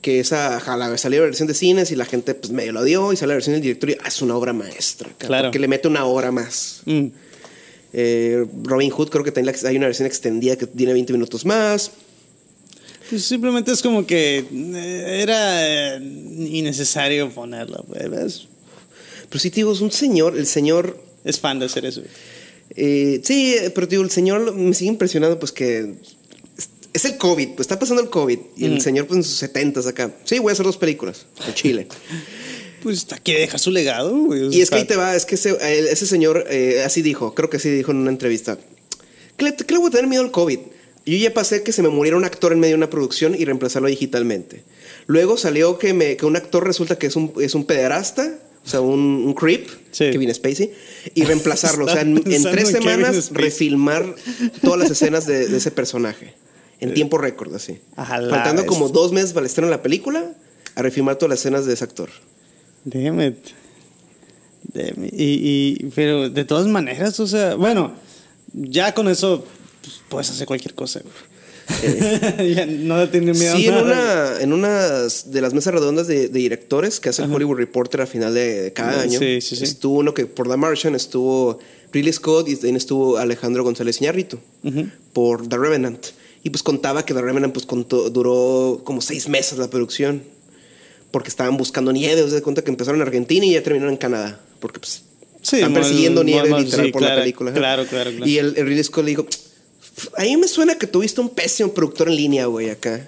[0.00, 3.12] que esa jala, salió la versión de cines y la gente pues medio lo dio
[3.12, 5.10] y sale la versión del director y ah, es una obra maestra.
[5.18, 5.48] Claro.
[5.48, 6.82] Porque le mete una hora más.
[6.86, 7.06] Mm.
[7.92, 11.90] Eh, Robin Hood creo que también hay una versión extendida que tiene 20 minutos más.
[13.10, 18.46] Pues simplemente es como que eh, era eh, innecesario ponerla, pues.
[19.28, 21.02] Pero sí, te digo, es un señor, el señor...
[21.24, 22.02] Es fan de hacer eso.
[22.76, 25.94] eh, sí, pero digo, el señor me sigue impresionando pues que...
[26.92, 28.38] es- el COVID, pues está pasando el COVID.
[28.56, 28.80] Y el Mm.
[28.80, 30.14] señor pues en sus 70 acá.
[30.24, 31.88] Sí, voy a hacer dos películas en Chile.
[32.82, 34.56] Pues que dejar su legado, güey.
[34.56, 37.34] y es que ahí te va, es que ese, eh, ese señor eh, así dijo,
[37.34, 38.58] creo que así dijo en una entrevista.
[39.36, 40.58] ¿Qué le, qué le voy a tener miedo al COVID?
[41.04, 43.44] Yo ya pasé que se me muriera un actor en medio de una producción y
[43.44, 44.64] reemplazarlo digitalmente.
[45.06, 48.68] Luego salió que, me, que un actor resulta que es un, es un pederasta, o
[48.68, 50.08] sea, un, un creep, Sí.
[50.10, 50.72] Kevin Spacey,
[51.14, 51.84] y reemplazarlo.
[51.84, 54.14] o sea, en, tres semanas refilmar
[54.62, 56.32] todas las escenas de, de ese personaje.
[56.80, 57.78] En tiempo récord, así.
[57.96, 59.00] A la Faltando como bestia.
[59.02, 60.32] dos meses para el estreno de la película,
[60.74, 62.10] a refilmar todas las escenas de ese actor.
[62.84, 63.36] Damn it.
[64.72, 65.12] Damn it.
[65.12, 67.92] Y, y, pero de todas maneras, o sea, bueno,
[68.52, 69.44] ya con eso
[69.82, 71.30] pues, puedes hacer cualquier cosa, güey.
[72.54, 76.38] ya no tiene miedo Sí, en una, en una de las mesas redondas de, de
[76.40, 79.62] directores que hace el Hollywood Reporter a final de, cada año, sí, sí, sí.
[79.62, 81.60] estuvo uno que por The Martian estuvo
[81.92, 84.38] Ridley Scott y también estuvo Alejandro González Iñárritu
[85.12, 86.06] por The Revenant.
[86.42, 90.22] Y pues contaba que The Revenant pues contó- duró como seis meses la producción
[91.10, 92.22] porque estaban buscando nieve.
[92.28, 95.02] Se da cuenta que empezaron en Argentina y ya terminaron en Canadá porque pues
[95.42, 97.52] Sí, están persiguiendo nieve más- literal sí, por la película.
[97.52, 98.26] claro, claro, claro.
[98.26, 99.26] Y el, el Ridley Scott le dijo,
[100.16, 103.06] a mí me suena que tuviste un pésimo productor en línea, güey, acá.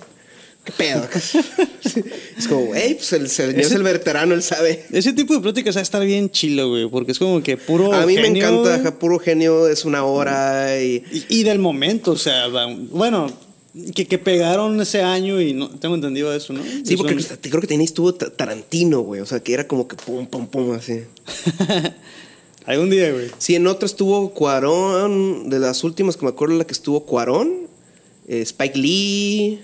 [0.65, 1.09] ¿Qué pedo?
[2.39, 4.85] es como, güey, pues el señor es el veterano, él sabe.
[4.93, 7.93] Ese tipo de pláticas va a estar bien chilo, güey, porque es como que puro.
[7.93, 11.03] a mí me encanta, puro genio, es una hora y...
[11.11, 12.47] Y, y del momento, o sea,
[12.91, 13.33] bueno,
[13.95, 16.63] que, que pegaron ese año y no tengo entendido eso, ¿no?
[16.85, 19.97] Sí, porque creo que tenía estuvo Ta- Tarantino, güey, o sea, que era como que
[19.97, 21.01] pum, pum, pum, así.
[22.67, 23.29] Algún día, güey.
[23.39, 27.67] Sí, en otra estuvo Cuarón, de las últimas que me acuerdo, la que estuvo Cuarón,
[28.29, 29.61] eh, Spike Lee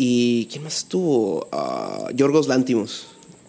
[0.00, 0.46] y...
[0.50, 1.48] ¿Quién más estuvo?
[1.52, 3.06] Ah, Yorgos Lántimos.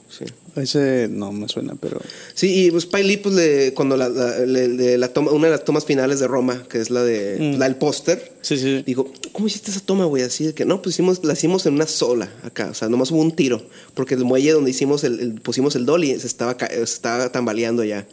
[0.09, 0.25] Sí.
[0.57, 2.01] Ese no me suena, pero.
[2.33, 5.51] Sí, y pues Lee, pues le, cuando la, la- le- de la toma, una de
[5.51, 7.57] las tomas finales de Roma, que es la de Mm.
[7.59, 8.83] la del póster, Sí, sí.
[8.85, 10.23] digo, ¿cómo hiciste esa toma, güey?
[10.23, 13.11] Así de que no, pues hicimos, la hicimos en una sola acá, o sea, nomás
[13.11, 13.61] hubo un tiro,
[13.93, 17.85] porque el muelle donde hicimos el, el- pusimos el dolly se estaba, se estaba tambaleando
[17.85, 18.05] ya.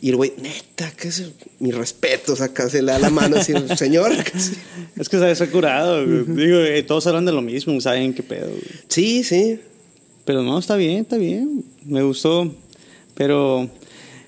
[0.00, 1.30] Y el güey, neta, ¿qué es?
[1.58, 4.12] Mi respeto, o sea, acá se le da la mano así, señor.
[4.96, 6.24] Es que se ha curado, güey.
[6.26, 8.62] Digo, eh, todos hablan de lo mismo, saben qué pedo, güey.
[8.88, 9.60] Sí, sí.
[10.24, 11.64] Pero no, está bien, está bien.
[11.84, 12.54] Me gustó.
[13.14, 13.70] Pero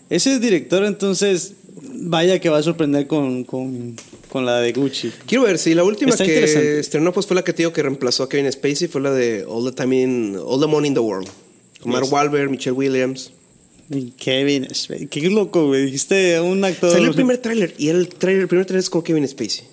[0.08, 3.96] ese director, entonces, vaya que va a sorprender con, con,
[4.28, 5.12] con la de Gucci.
[5.26, 7.82] Quiero ver, si la última Está que estrenó pues fue la que te digo que
[7.82, 10.94] reemplazó a Kevin Spacey, fue la de All the Time in, All the Money in
[10.94, 11.28] the World.
[11.80, 12.12] Con Mark Yes.
[12.12, 13.32] Wahlberg, Michelle Williams.
[14.18, 15.06] Kevin Spacey.
[15.06, 15.86] Qué loco, güey.
[15.86, 16.92] Dijiste un actor.
[16.92, 19.64] Salió el primer tráiler y el, tráiler, el primer tráiler es con Kevin Spacey.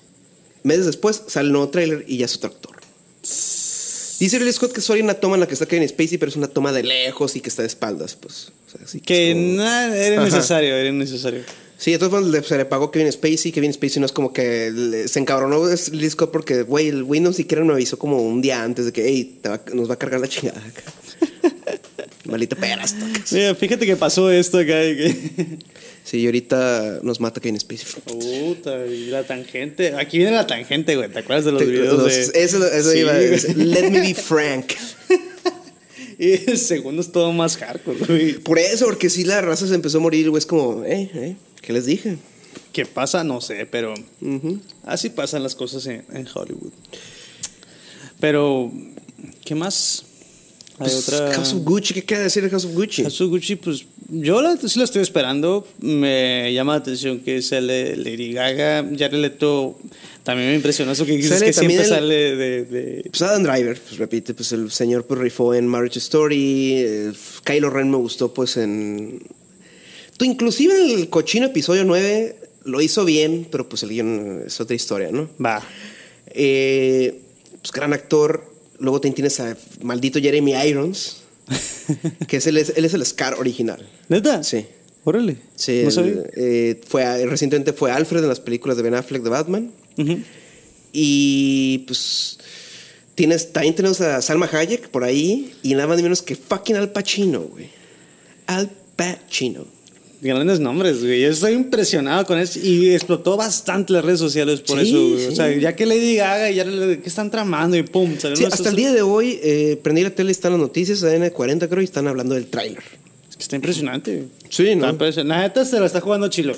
[0.63, 2.75] Meses después sale el nuevo tráiler y ya es otro actor.
[4.19, 6.30] Dice Ridley Scott que solo hay una toma en la que está Kevin Spacey, pero
[6.30, 8.51] es una toma de lejos y que está de espaldas, pues.
[8.67, 11.41] O sea, así Que es como- nada, era necesario, era necesario.
[11.78, 13.51] Sí, entonces se le pagó Kevin Spacey.
[13.51, 17.34] Kevin Spacey no es como que le- se encabronó Ridley Scott porque, güey, el no
[17.34, 20.21] siquiera me avisó como un día antes de que, hey, va- nos va a cargar
[20.21, 20.62] la chingada.
[22.36, 22.93] Malita peras.
[23.32, 24.67] Mira, fíjate que pasó esto acá.
[24.82, 25.58] que-
[26.04, 27.86] Sí, y ahorita nos mata Kevin Spacey.
[28.06, 29.95] Puta, y la tangente.
[29.95, 31.10] Aquí viene la tangente, güey.
[31.10, 32.43] ¿Te acuerdas de los Te- videos los- de.?
[32.43, 33.30] Eso, eso Sí, iba a güey.
[33.30, 33.58] decir.
[33.58, 34.74] Let me be frank.
[36.17, 38.34] Y el segundo es todo más hardcore, güey.
[38.36, 41.36] Por eso, porque si la raza se empezó a morir, güey, es como, eh, eh,
[41.62, 42.17] ¿qué les dije?
[42.71, 43.26] ¿Qué pasa?
[43.26, 43.93] No sé, pero
[44.84, 46.71] así pasan las cosas en, en Hollywood.
[48.21, 48.71] Pero,
[49.43, 50.06] ¿qué más?
[50.77, 51.33] Hay Pues, otra.
[51.33, 53.03] House of Gucci, ¿qué queda decir de House of Gucci?
[53.03, 55.65] House of Gucci, pues yo la, sí la estoy esperando.
[55.79, 58.83] Me llama la atención que sale Lady Gaga.
[58.97, 59.79] Jared Leto
[60.23, 63.79] también me impresionó eso que dices que siempre el- sale de, de- Pues Adam Driver,
[63.79, 66.73] pues repite, pues el señor pues rifó en Marriage Story.
[66.77, 67.11] eh,
[67.45, 69.21] Kylo Ren me gustó pues en...
[70.17, 72.35] Tú, inclusive en el cochino episodio 9
[72.65, 75.29] lo hizo bien, pero pues el guion es otra historia, ¿no?
[75.43, 75.61] Va.
[76.27, 77.21] Eh,
[77.61, 78.53] pues gran actor.
[78.79, 81.23] Luego también tienes a maldito Jeremy Irons,
[82.27, 83.88] que es el, él es el Scar original.
[84.09, 84.43] ¿Neta?
[84.43, 84.65] Sí.
[85.03, 85.38] Órale.
[85.55, 89.29] Sí, no él, eh, fue recientemente fue Alfred en las películas de Ben Affleck de
[89.29, 89.71] Batman.
[90.91, 92.39] Y pues
[93.13, 96.75] tienes, también tenemos a Salma Hayek por ahí y nada más ni menos que fucking
[96.75, 97.69] Al Pacino, güey.
[98.47, 99.67] Al Pacino.
[100.21, 101.21] Grandes nombres, güey.
[101.21, 102.60] Yo estoy impresionado con eso.
[102.62, 105.28] Y explotó bastante las redes sociales por Sí, eso, güey.
[105.28, 107.78] O sea, ya que Lady Gaga, ya le- ¿qué están tramando?
[107.78, 110.54] Y pum, Sí, esos- hasta el día de hoy eh, prendí la tele y están
[110.54, 112.84] las noticias, AN40 creo, y están hablando del tráiler.
[113.30, 114.23] Es que está impresionante.
[114.49, 114.91] Sí, ¿no?
[115.23, 116.56] La neta se lo está jugando chilo.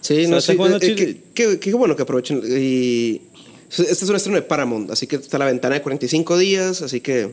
[0.00, 2.42] Sí, no jugando eh, qué- qué bueno que aprovechen.
[2.46, 3.22] Y
[3.70, 7.00] este es un estreno de Paramount, así que está la ventana de 45 días, así
[7.00, 7.30] que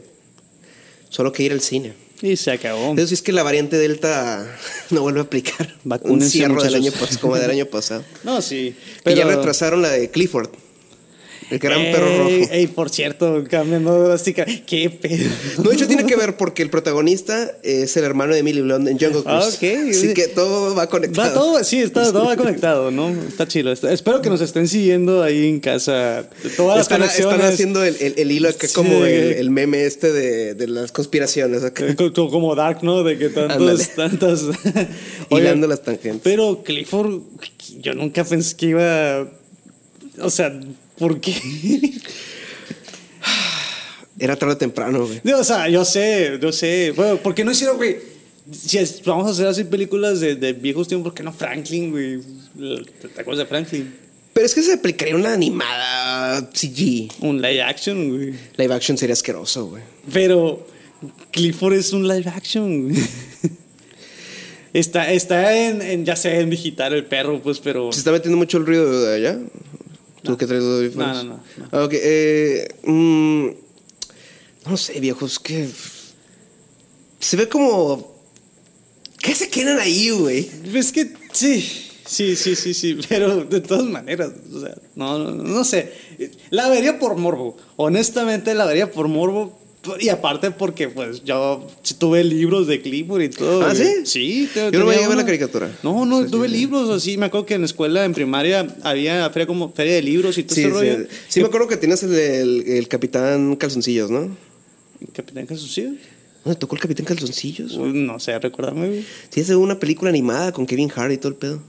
[1.17, 1.93] solo que ir al cine.
[2.21, 2.93] Y se acabó.
[2.95, 4.55] Eso sí es que la variante Delta
[4.91, 8.03] no vuelve a aplicar un Vacúnense, cierre del año, como del año pasado.
[8.23, 8.75] No, sí.
[9.03, 9.37] Que ya Pero.
[9.37, 10.49] retrasaron la de Clifford,
[11.49, 12.51] el gran Ey, perro rojo.
[12.51, 14.45] Ey, por cierto, cambiando drástica.
[14.65, 15.29] ¿Qué pedo?
[15.59, 18.87] No, de hecho tiene que ver porque el protagonista es el hermano de Emily Blunt
[18.87, 19.55] en Jungle Ah, Cruise.
[19.83, 19.89] ok.
[19.91, 21.27] Así que todo va conectado.
[21.27, 23.09] Va todo, sí, está, todo va conectado, ¿no?
[23.09, 23.71] Está chido.
[23.71, 26.29] Está- espero que nos estén siguiendo ahí en casa.
[26.57, 27.35] Todas las Están, conexiones.
[27.35, 30.91] están haciendo el, el- el hilo acá Sí, como el, meme este de, de las
[30.91, 31.87] conspiraciones acá.
[31.87, 33.03] Eh, co- co- Como Dark, ¿no?
[33.03, 34.41] De que tantos, tantas.
[35.29, 36.21] Hilando las tangentes.
[36.23, 37.21] Pero Clifford,
[37.79, 39.27] yo nunca pensé que iba.
[40.19, 40.59] O sea,
[40.97, 41.33] ¿por qué?
[44.19, 45.21] Era tarde o temprano, güey.
[45.33, 46.91] o sea, yo sé, yo sé.
[46.95, 47.97] Bueno, ¿por qué no hicieron, güey?
[48.51, 51.91] Si es- vamos a hacer así películas de, de viejos tiempos, ¿por qué no Franklin,
[51.91, 52.19] güey?
[53.13, 53.93] ¿Te, acuerdas de Franklin?
[54.33, 57.09] Pero es que se aplicaría una animada CG.
[57.21, 58.33] Un live action, güey.
[58.57, 59.83] Live action sería asqueroso, güey.
[60.11, 60.65] Pero
[61.31, 62.89] Clifford es un live action.
[62.89, 63.03] güey.
[64.73, 67.91] Está, está en, en, ya sé, en digital el perro, pues, pero...
[67.91, 69.39] ¿Se está metiendo mucho el ruido de allá?
[70.27, 71.23] ¿Tú que traes los audífonos?
[71.23, 73.47] No, no, no, Ah, Ok, eh, mm,
[74.69, 75.69] no sé, viejos, que...
[77.19, 78.15] Se ve como...
[79.19, 80.49] ¿Qué se quedan ahí, güey?
[80.73, 81.61] Es que sí,
[82.05, 85.91] sí, sí, sí, sí, pero de todas maneras, o sea, no, no, no sé.
[86.49, 89.59] La vería por morbo, honestamente la vería por morbo.
[89.99, 91.67] Y aparte porque pues yo
[91.99, 93.63] tuve libros de Clifford y todo.
[93.65, 93.85] ¿Ah, sí?
[94.05, 94.49] Sí.
[94.53, 95.15] te- Yo no me uno.
[95.15, 95.71] la caricatura.
[95.83, 97.17] No, no, Sí, tuve sí, libros así.
[97.17, 100.43] Me acuerdo que en la escuela, en primaria, había feria como feria de libros y
[100.43, 100.75] todo Sí, ese sí.
[100.75, 101.07] rollo.
[101.27, 104.35] Sí, me acuerdo que tienes el, el, el Capitán Calzoncillos, ¿no?
[105.13, 105.79] Capitán Jesús,
[106.43, 107.77] ¿Dónde tocó el Capitán Calzoncillos?
[107.77, 109.03] No sé, recuérdame.
[109.29, 111.61] Sí, es de una película animada con Kevin Hart y todo el pedo.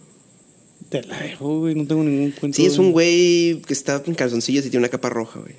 [0.88, 1.74] Te la dejo, güey.
[1.74, 2.56] No tengo ningún cuento.
[2.56, 5.54] Sí, es un güey que está en calzoncillos y tiene una capa roja, güey.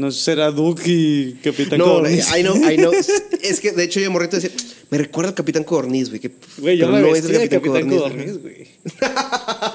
[0.00, 2.26] No será Duke y Capitán No, Codorniz.
[2.36, 2.92] I know, I know.
[3.42, 4.50] Es que de hecho yo morrito decía,
[4.90, 6.20] me recuerda al Capitán Codorniz, güey.
[6.58, 8.66] Güey, yo me no vestí de Capitán Codorniz, Codorniz, güey.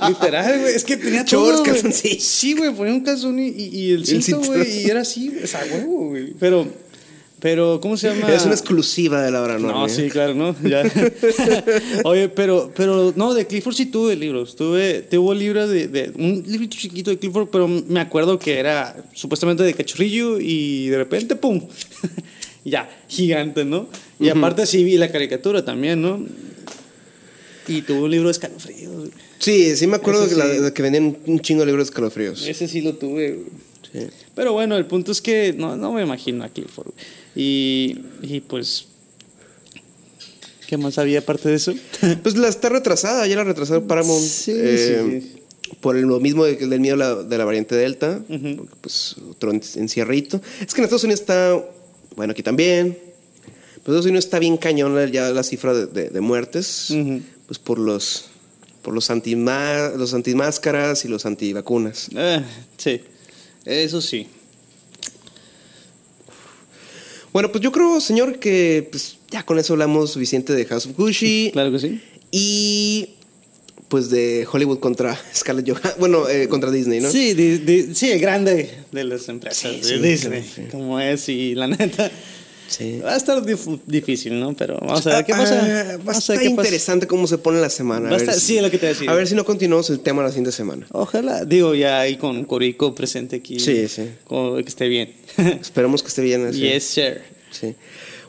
[0.09, 0.75] Literal, güey.
[0.75, 2.23] Es que tenía Shorts, todo, calzoncillos.
[2.23, 2.73] Sí, güey.
[2.73, 4.83] Ponía un calzón y, y- y el el cinto, güey.
[4.83, 6.33] Y era así, o sea, huevo, güey.
[6.39, 6.67] Pero,
[7.39, 8.33] pero, ¿cómo se llama?
[8.33, 9.71] Es una exclusiva de la hora, ¿no?
[9.71, 10.55] No, sí, claro, ¿no?
[10.63, 10.83] Ya.
[12.03, 14.55] Oye, pero, pero, no, de Clifford sí tuve libros.
[14.55, 18.95] Tuve, tuve libros de, de, un librito chiquito de Clifford, pero me acuerdo que era
[19.13, 21.61] supuestamente de cachorrillo y de repente, ¡pum!
[22.65, 23.89] ya, gigante, ¿no?
[24.19, 26.25] Y aparte sí vi la caricatura también, ¿no?
[27.67, 29.09] Y tuve un libro de escalofríos.
[29.39, 30.59] Sí, sí me acuerdo Ese que, la- sí.
[30.61, 32.47] de que vendían un chingo de libros de escalofríos.
[32.47, 33.43] Ese sí lo tuve.
[33.91, 34.07] Sí.
[34.33, 36.91] Pero bueno, el punto es que no, no me imagino a Clifford.
[37.35, 38.85] Y, y pues,
[40.67, 41.73] ¿qué más había aparte de eso?
[42.23, 44.23] Pues la está retrasada, ya la retrasaron Paramount.
[44.25, 45.41] Sí, eh, sí,
[45.81, 48.21] Por lo mismo de- del miedo la- de la variante Delta.
[48.27, 50.41] Porque, pues otro en- encierrito.
[50.65, 51.59] Es que en Estados Unidos está,
[52.15, 52.97] bueno, aquí también.
[53.83, 56.93] Pero en Estados Unidos está bien cañón ya la cifra de, de- de muertes.
[57.47, 58.25] Pues por los
[58.81, 62.07] por los antima los antimáscaras y los antivacunas.
[62.15, 62.41] Eh,
[62.77, 63.01] sí,
[63.65, 64.27] eso sí.
[67.35, 70.95] Bueno, pues yo creo, señor, que pues ya con eso hablamos suficiente de House of
[70.95, 71.99] Gucci Claro que sí.
[72.31, 73.09] y
[73.89, 77.11] pues de Hollywood contra Scarlett Johansson, bueno, eh, contra Disney, ¿no?
[77.11, 80.97] Sí, di- di- sí, el grande de las empresas Sí, de sí, Disney, sí, como
[81.01, 82.09] es, y la neta,
[82.67, 82.99] Sí.
[82.99, 84.55] va a estar dif- difícil, ¿no?
[84.55, 85.91] Pero vamos a ver qué Ah, pasa.
[85.93, 88.09] ah, va a estar interesante cómo se pone la semana.
[88.09, 89.45] Va a ver estar- si- sí, es lo que te iba a ver si no
[89.45, 90.85] continuamos el tema la siguiente semana.
[90.91, 93.59] Ojalá, digo, ya ahí con Corico presente aquí.
[93.59, 94.09] Sí, sí.
[94.25, 95.13] como que esté bien.
[95.61, 96.45] Esperemos que esté bien.
[96.47, 96.59] así.
[96.59, 97.21] yes, sir.
[97.51, 97.75] Sí.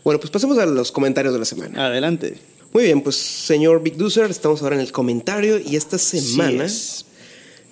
[0.05, 1.87] Bueno, pues pasemos a los comentarios de la semana.
[1.87, 2.35] Adelante.
[2.73, 7.07] Muy bien, pues señor Big Dozer, estamos ahora en el comentario y esta semana es.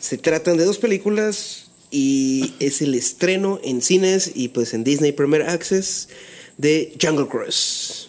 [0.01, 5.13] se tratan de dos películas y es el estreno en cines y pues en Disney
[5.13, 6.09] Premier Access
[6.57, 8.09] de Jungle Cruise.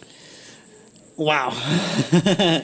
[1.18, 1.52] Wow.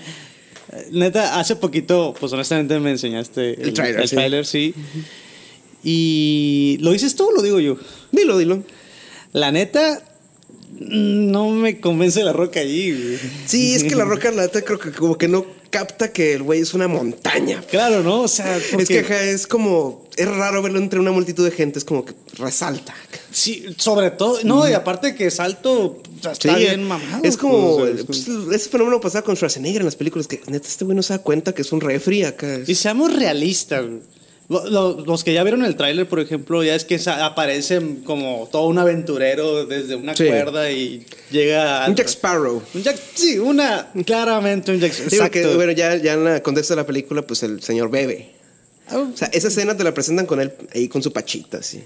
[0.91, 4.74] Neta, hace poquito, pues honestamente me enseñaste El tráiler, el sí.
[5.84, 7.78] Y ¿lo dices tú o lo digo yo?
[8.12, 8.63] Dilo, dilo.
[9.34, 10.04] La neta,
[10.80, 12.91] no me convence la roca allí.
[12.91, 13.20] güey.
[13.48, 16.44] Sí, es que la roca, la neta, creo que como que no capta que el
[16.44, 17.62] güey es una montaña.
[17.70, 18.22] Claro, ¿no?
[18.22, 21.80] O sea, Es que ajá, es como, es raro verlo entre una multitud de gente,
[21.80, 22.94] es como que resalta.
[23.32, 27.24] Sí, sobre todo, no, y aparte que salto o sea, está Sí, bien mamado.
[27.24, 28.28] Es como, pues, o sea, pues,
[28.62, 31.20] ese fenómeno pasaba con Schwarzenegger en las películas, que neta este güey no se da
[31.20, 32.60] cuenta que es un refri acá.
[32.67, 33.86] Y seamos realistas.
[33.86, 34.02] güey.
[34.50, 38.78] Los que ya vieron el tráiler, por ejemplo, ya es que aparecen como todo un
[38.80, 40.26] aventurero desde una Sí.
[40.26, 41.89] cuerda y llega a...
[41.89, 42.62] Un Jack Sparrow.
[42.74, 45.39] Un Jack- sí, una, claramente un Jack Sí, Exacto.
[45.41, 48.32] porque, bueno, ya, ya en el contexto de la película, pues el señor bebe.
[48.89, 51.82] Ah, O sea, esa escena te la presentan con él ahí con su pachita, así.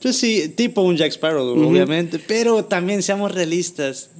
[0.00, 2.18] Pues sí, tipo un Jack Sparrow, obviamente.
[2.18, 4.10] Pero también seamos realistas.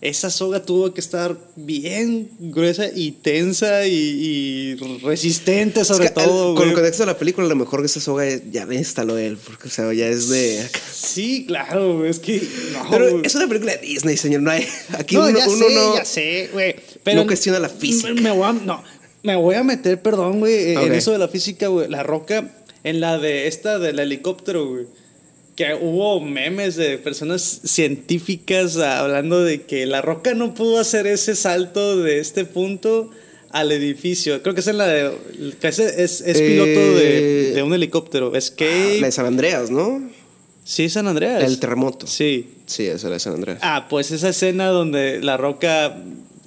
[0.00, 6.20] Esa soga tuvo que estar bien gruesa y tensa y, y resistente, sobre Es que,
[6.20, 6.54] al- todo.
[6.54, 9.36] con el contexto de la película, a lo mejor esa soga ya la instaló él,
[9.44, 10.64] porque, o sea, ya es de.
[10.92, 12.40] Sí, claro, es que.
[12.72, 13.26] No, Pero güey.
[13.26, 14.42] es una película de Disney, señor.
[14.42, 14.64] No hay,
[14.96, 15.94] aquí no, uno, ya uno sé, no.
[15.96, 16.76] ya sé, güey.
[17.02, 18.14] Pero no cuestiona la física.
[18.14, 18.84] Me, me voy a, no,
[19.24, 21.88] me voy a meter, perdón, güey, en eso de la física, güey.
[21.88, 24.86] La roca, en la de esta del helicóptero, güey.
[25.58, 31.34] Que hubo memes de personas científicas hablando de que la roca no pudo hacer ese
[31.34, 33.10] salto de este punto
[33.50, 34.40] al edificio.
[34.42, 35.10] Creo que es en la de.
[35.60, 38.36] Que es, es, es piloto de, Eh, de un helicóptero.
[38.36, 38.98] Escape.
[39.00, 40.08] La de San Andreas, ¿no?
[40.62, 41.42] Sí, San Andreas.
[41.42, 42.06] El terremoto.
[42.06, 42.50] Sí.
[42.66, 43.58] Sí, esa es la de San Andreas.
[43.62, 45.96] Ah, pues esa escena donde la roca.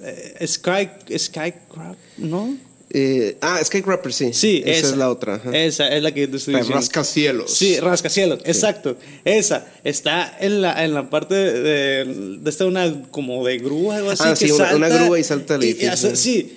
[0.02, 0.88] eh, Sky.
[1.18, 2.56] Skycrab, ¿no?
[2.94, 4.30] Eh, ah, Skycrapper, sí.
[4.34, 5.36] Sí, esa, esa, es la otra.
[5.36, 5.50] ajá.
[5.56, 6.78] Esa es la que te estoy La diciendo.
[6.78, 7.50] rascacielos.
[7.54, 8.98] Sí, rascacielos, exacto.
[9.24, 12.04] Esa está en la, en la parte de,
[12.38, 15.54] de esta una como de grúa algo así Ah, que sí, una- grúa y salta
[15.54, 15.90] al edificio.
[15.92, 16.56] hace- sí.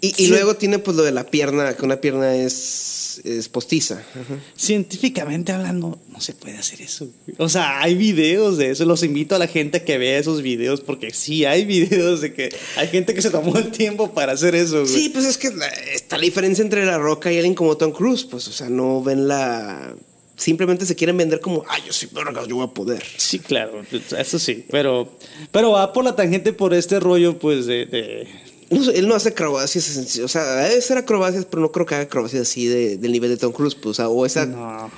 [0.00, 0.26] Y, y Sí.
[0.28, 3.94] luego tiene pues lo de la pierna, que una pierna es, es postiza.
[4.12, 4.40] Ajá.
[4.56, 7.08] Científicamente hablando, no se puede hacer eso.
[7.38, 8.84] O sea, hay videos de eso.
[8.84, 12.34] Los invito a la gente a que vea esos videos porque sí hay videos de
[12.34, 14.80] que hay gente que se tomó el tiempo para hacer eso.
[14.82, 14.92] güey.
[14.92, 17.92] Sí, pues es que la- está la diferencia entre La Roca y alguien como Tom
[17.92, 18.24] Cruise.
[18.24, 19.94] Pues, o sea, no ven la.
[20.36, 23.02] Simplemente se quieren vender como, ay, yo soy vergas, yo voy a poder.
[23.16, 23.80] Sí, claro,
[24.18, 25.16] eso sí, pero,
[25.50, 27.86] pero va por la tangente por este rollo, pues, de...
[27.86, 28.28] de-
[28.68, 31.94] No sé, él no hace acrobacias, o sea, debe ser acrobacias, pero no creo que
[31.94, 34.44] haga acrobacias así de- del nivel de Tom Cruise, pues, o sea, o esa.
[34.44, 34.90] no,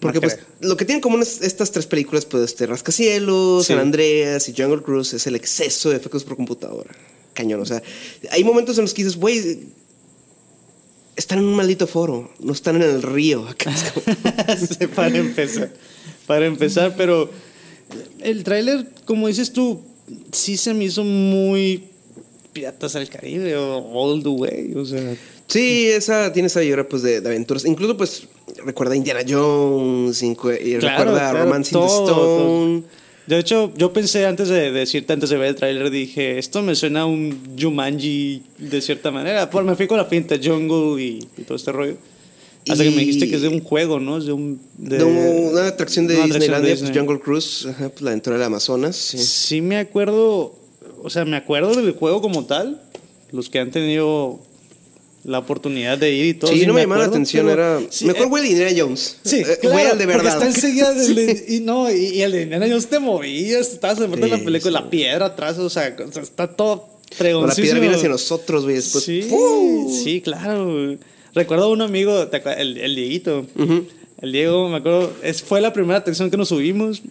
[0.00, 0.46] porque, no pues, creo.
[0.60, 3.74] lo que tienen en común es- estas tres películas, pues, este, Rascacielos, Sí.
[3.74, 6.90] San Andreas y Jungle Cruise, es el exceso de efectos por computadora.
[7.34, 7.82] Cañón, o sea,
[8.30, 9.58] hay momentos en los que dices, güey,
[11.16, 13.46] están en un maldito foro, no están en el río.
[13.48, 13.72] Acá
[14.94, 15.72] para empezar,
[16.26, 17.30] para empezar, pero
[18.20, 19.82] el tráiler, como dices tú,
[20.32, 21.84] sí se me hizo muy
[22.52, 25.16] Piratas del Caribe o All the Way, o sea...
[25.46, 27.66] Sí, esa tiene esa vibra pues de, de aventuras.
[27.66, 28.26] Incluso pues
[28.64, 32.82] recuerda a Indiana Jones, y Claro, recuerda a claro, Romance in the todo, Stone.
[33.26, 36.74] De hecho, yo pensé antes de decirte, antes de ver el tráiler, dije, esto me
[36.74, 39.48] suena a un Jumanji de cierta manera.
[39.48, 41.96] Pues me fui con la finta Jungle y, y todo este rollo.
[42.68, 44.18] Hasta que me dijiste que es de un juego, ¿no?
[44.18, 44.60] Es de un...
[44.78, 46.98] De, una atracción de una atracción Disneylandia, de pues Disney.
[46.98, 48.96] Jungle Cruise, ajá, pues, la aventura del Amazonas.
[48.96, 49.18] sí.
[49.18, 50.54] Sí me acuerdo,
[51.02, 52.80] o sea, me acuerdo del juego como tal,
[53.32, 54.40] los que han tenido
[55.24, 56.52] la oportunidad de ir y todo.
[56.52, 57.86] Sí, no me, llamaba la acuerdo, atención, pero- era...
[57.90, 59.16] sí, mejor eh, güey de Indiana Jones.
[59.24, 60.32] Sí, Eh, claro, de porque verdad.
[60.34, 63.98] está enseguida del de- y no, y, y el de Indiana Jones te movías, estabas
[64.00, 64.84] en parte de la Sí, película, sí.
[64.84, 67.62] la piedra atrás, o sea, o sea, está todo O la fregoncísimo.
[67.64, 69.04] piedra viene hacia nosotros, güey, después...
[69.04, 69.28] Sí,
[70.04, 70.96] sí, claro.
[71.34, 73.46] Recuerdo a un amigo, el, el Dieguito.
[74.20, 77.02] El Diego, me acuerdo, es, fue la primera atracción que nos subimos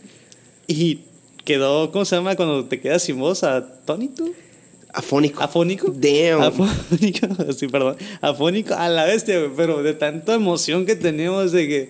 [0.68, 0.99] y
[1.45, 2.36] quedó, ¿cómo se llama?
[2.36, 4.26] Cuando te quedas sin voz, atónito.
[4.94, 5.41] Afónico.
[5.41, 5.91] ¿Afónico?
[5.91, 6.41] Damn.
[6.44, 7.28] Afónico,
[7.58, 7.98] sí, perdón.
[8.22, 11.89] Afónico a la bestia, pero de tanta emoción que teníamos de que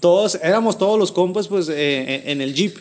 [0.00, 2.76] todos, éramos todos los compas, pues, eh, en, en el Jeep.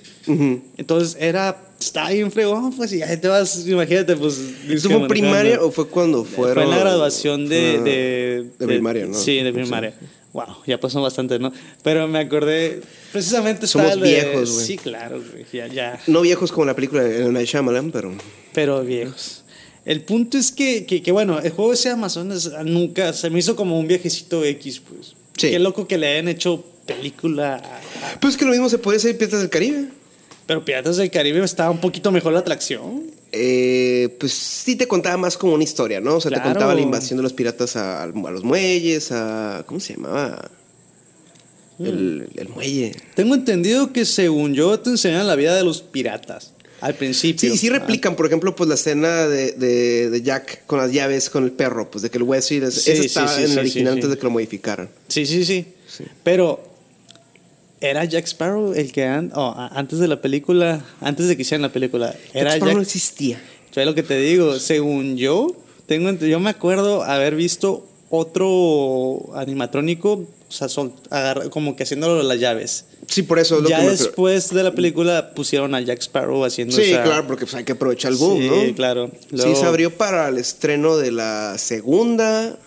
[0.77, 4.39] Entonces era, estaba bien fregón, pues, y ahí te vas, imagínate, pues.
[4.69, 6.55] ¿Eso fue primaria o fue cuando fueron?
[6.55, 7.77] Fue en la graduación de...
[7.79, 9.13] Ah, de, de primaria, ¿no?
[9.13, 9.93] Sí, de primaria.
[10.33, 11.51] Wow, ya pasó bastante, ¿no?
[11.83, 14.65] Pero me acordé, precisamente Somos viejos, güey.
[14.65, 15.99] Sí, claro, güey, ya, ya.
[16.07, 17.31] No viejos como la película de.
[17.31, 18.13] Night Shyamalan, pero...
[18.53, 19.36] Pero viejos.
[19.87, 23.55] El punto es que, que, que, bueno, el juego ese Amazonas nunca se me hizo
[23.55, 25.13] como un viajecito X, pues.
[25.37, 25.49] Sí.
[25.51, 27.55] Qué loco que le hayan hecho película.
[27.55, 29.85] a- Pues que lo mismo se puede hacer en Piratas del Caribe.
[30.45, 33.03] Pero Piratas del Caribe estaba un poquito mejor la atracción.
[33.31, 36.15] Eh, pues sí te contaba más como una historia, ¿no?
[36.15, 39.63] O sea, te contaba la invasión de los piratas a, a los muelles, a...
[39.67, 40.49] ¿Cómo se llamaba?
[41.79, 42.95] El, el muelle.
[43.15, 47.49] Tengo entendido que según yo te enseñan la vida de los piratas al principio.
[47.49, 50.91] Sí, y sí replican, por ejemplo, pues la escena de, de- de Jack con las
[50.91, 53.59] llaves con el perro, pues de que el Wesley, es- Sí, estaba sí, en el
[53.59, 54.89] original antes de que lo modificaran.
[55.07, 55.65] Sí, sí, sí,
[56.23, 56.63] Pero
[57.79, 61.61] era Jack Sparrow el que an- oh, antes de la película, antes de que hicieran
[61.63, 63.41] la película, era Jack Sparrow no existía.
[63.75, 65.55] Yo lo que te digo, según yo,
[65.85, 70.67] tengo yo me acuerdo haber visto otro animatrónico, o sea,
[71.09, 72.85] agarra- como que haciéndolo las llaves.
[73.07, 74.09] Sí, por eso es lo ya que me refiero.
[74.11, 77.63] después de la película pusieron a Jack Sparrow haciendo Sí, esa- claro, porque pues, hay
[77.63, 78.75] que aprovechar el boom, Sí, ¿no?
[78.75, 79.11] claro.
[79.31, 82.57] Sí, se abrió para el estreno de la segunda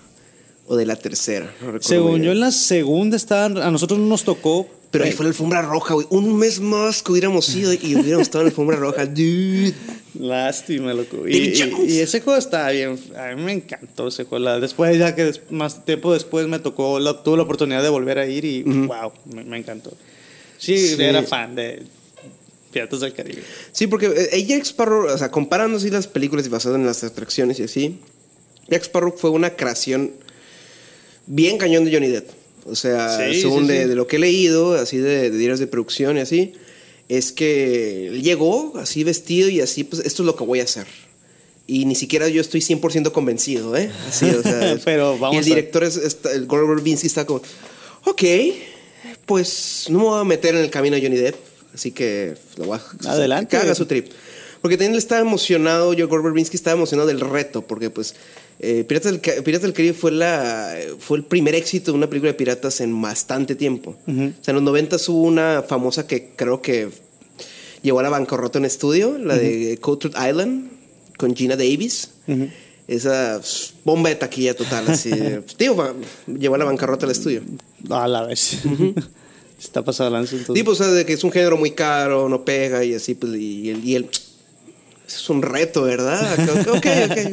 [0.66, 1.52] o de la tercera.
[1.62, 2.22] no Según bien.
[2.24, 4.66] yo en la segunda estaban, a nosotros no nos tocó.
[4.90, 6.06] Pero ahí fue la alfombra roja, güey.
[6.10, 9.06] Un mes más que hubiéramos ido y hubiéramos estado en la alfombra roja.
[9.06, 9.72] Dude.
[10.18, 11.28] Lástima, loco.
[11.28, 11.62] Y,
[12.00, 12.98] ese juego estaba bien.
[13.16, 14.58] A mí me encantó ese juego.
[14.58, 18.18] Después, ya que des- más tiempo después me tocó, la, tuve la oportunidad de volver
[18.18, 19.92] a ir y wow, me, me encantó.
[20.58, 21.00] Sí, Sí.
[21.00, 21.84] era fan de
[22.72, 23.42] Piratas del Caribe.
[23.70, 27.04] Sí, porque eh, Jack Sparrow, o sea, comparando así las películas y basado en las
[27.04, 27.98] atracciones y así,
[28.68, 30.10] Jack Sparrow fue una creación
[31.26, 32.28] bien cañón de Johnny Depp.
[32.70, 33.88] O sea, Sí, según sí, de, sí.
[33.88, 36.52] de lo que he leído, así de, de diarios de producción y así,
[37.08, 40.86] es que llegó así vestido y así, pues esto es lo que voy a hacer.
[41.66, 43.90] Y ni siquiera yo estoy 100% convencido, ¿eh?
[44.08, 47.24] Así, o sea, Pero vamos Y el a- director, es, está- el Gore Verbinski está
[47.26, 47.42] como,
[48.04, 48.22] ok,
[49.26, 51.36] pues no me voy a meter en el camino de Johnny Depp,
[51.74, 53.10] así que lo voy a...
[53.10, 53.50] Adelante.
[53.50, 54.08] Que haga su trip.
[54.60, 58.14] Porque también él estaba emocionado, yo Gore Verbinski estaba emocionado del reto, porque pues
[58.62, 62.32] eh, Piratas, del, Piratas del Caribe fue, la, fue el primer éxito de una película
[62.32, 63.96] de piratas en bastante tiempo.
[64.06, 66.90] O sea, en los 90 hubo una famosa que creo que
[67.82, 70.70] llevó a la bancarrota en estudio, la de Coulter Island,
[71.16, 72.10] con Gina Davis.
[72.86, 75.10] Esa pss, bomba de taquilla total, así.
[75.44, 75.94] pues, Tío, va-
[76.26, 77.42] llevó a la bancarrota al estudio.
[77.88, 78.58] A la vez.
[79.62, 80.58] Está pasado lanza entonces.
[80.58, 83.14] Sí, pues, o sea, de que es un género muy caro, no pega y así,
[83.14, 84.08] pues, y el, y el-
[85.16, 86.38] es un reto, ¿verdad?
[86.48, 86.86] Ok, ok,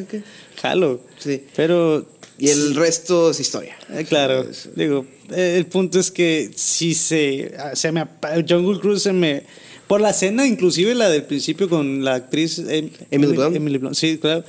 [0.03, 0.21] ok.
[0.61, 1.01] Jalo.
[1.19, 1.43] Sí.
[1.55, 2.05] Pero
[2.38, 3.78] Y el resto es historia.
[3.93, 8.05] Eh, claro, digo, eh, el punto es que si se, ah, se me
[8.47, 9.43] Jungle Cruise se me
[9.88, 13.55] por la escena inclusive la del principio con la actriz em- Emily Blunt.
[13.55, 14.43] Emily Blunt, sí, claro.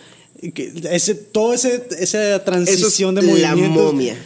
[0.54, 3.84] Que ese todo ese esa Eso transición es de la movimientos.
[3.92, 4.16] momia.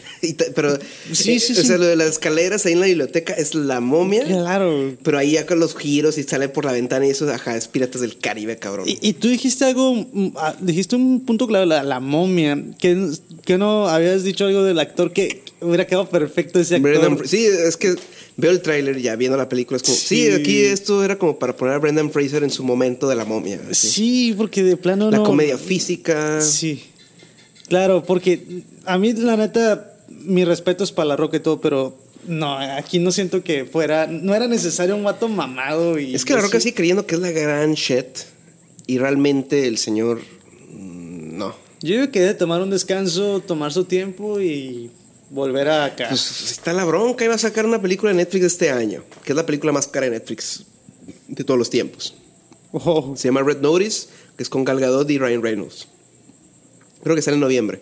[0.55, 0.79] Pero,
[1.11, 1.65] Sí, eh, sí, o sí.
[1.67, 4.25] sea, lo de las escaleras ahí en la biblioteca es la momia.
[4.25, 4.95] Claro.
[5.03, 7.67] Pero ahí ya con los giros y sale por la ventana y eso, ajá, es
[7.67, 8.89] Piratas del Caribe, cabrón.
[8.89, 13.11] Y, y tú dijiste algo, mm, ah, dijiste un punto clave, la, la momia, que,
[13.45, 17.27] que no habías dicho algo del actor que hubiera quedado perfecto ese actor.
[17.27, 17.97] Sí, es que
[18.37, 19.77] veo el tráiler ya viendo la película.
[19.77, 20.27] Es como, sí.
[20.27, 20.31] Sí.
[20.33, 23.61] aquí esto era como para poner a Brendan Fraser en su momento de la momia.
[23.73, 25.25] Sí, porque de plano La no.
[25.25, 26.41] comedia física.
[26.41, 26.83] Sí.
[27.69, 31.97] Claro, porque a mí, la neta, mi respeto es para la roca y todo, pero
[32.27, 34.07] no, aquí no siento que fuera.
[34.07, 36.15] No era necesario un guato mamado y.
[36.15, 38.07] Es que la roca sigue creyendo que es la gran shit.
[38.87, 40.21] Y realmente el señor.
[40.71, 41.55] mm, No.
[41.81, 44.91] Yo digo que debe tomar un descanso, tomar su tiempo y
[45.33, 46.09] volver a acá.
[46.09, 47.25] Pues está la bronca.
[47.25, 49.03] Iba a sacar una película de Netflix este año.
[49.25, 50.65] Que es la película más cara de Netflix
[51.29, 52.15] de todos los tiempos.
[52.73, 55.89] Oh, Se llama Red Notice, que es con Gal Gadot y Ryan Reynolds.
[57.03, 57.81] Creo que sale en noviembre.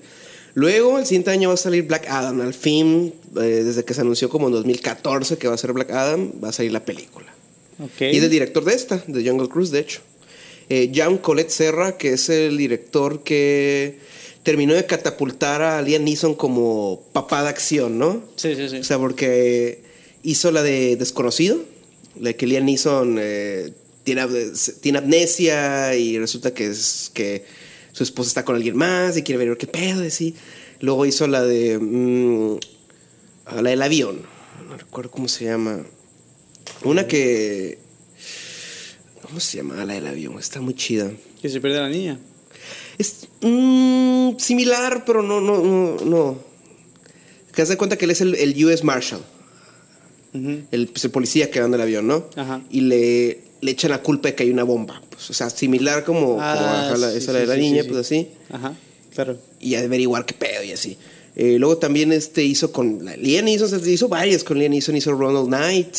[0.54, 2.40] Luego, el siguiente año va a salir Black Adam.
[2.40, 5.90] Al fin, eh, desde que se anunció como en 2014 que va a ser Black
[5.90, 7.32] Adam, va a salir la película.
[7.78, 8.00] ok.
[8.00, 10.00] Y es el director de esta, de Jungle Cruise, de hecho.
[10.68, 13.98] Eh, John Colette Serra, que es el director que
[14.42, 18.22] terminó de catapultar a Liam Neeson como papá de acción, ¿no?
[18.36, 18.76] Sí, sí, sí.
[18.78, 19.82] O sea, porque
[20.22, 21.58] hizo la de Desconocido,
[22.18, 23.72] la que Liam Neeson eh,
[24.04, 24.26] tiene,
[24.80, 27.44] tiene amnesia y resulta que es que
[27.92, 30.34] su esposa está con alguien más y quiere ver qué pedo, y así.
[30.80, 32.58] Luego hizo la de mm,
[33.56, 34.22] la del avión,
[34.68, 35.84] no recuerdo cómo se llama.
[36.84, 37.78] Una que
[39.22, 40.38] ¿cómo se llama la del avión?
[40.38, 41.10] Está muy chida.
[41.42, 42.18] que se pierde la niña.
[42.98, 43.89] Es mm,
[44.38, 46.38] similar, pero no, no, no, no.
[47.54, 49.20] Que de cuenta que él es el, el US Marshal,
[50.32, 52.26] el, pues, el policía que anda en el avión, ¿no?
[52.36, 52.62] Ajá.
[52.70, 55.02] Y le, le echan la culpa de que hay una bomba.
[55.10, 57.82] Pues, o sea, similar como, Ah, ajá, la- sí, esa sí, de la sí, niña,
[57.88, 58.16] pues sí.
[58.16, 58.28] así.
[58.54, 58.74] Ajá,
[59.14, 59.36] claro.
[59.60, 60.96] Y averiguar qué pedo y así.
[61.36, 65.48] Eh, luego también este hizo con Liam Neeson, hizo varias con Liam Neeson, hizo Ronald
[65.48, 65.96] Knight.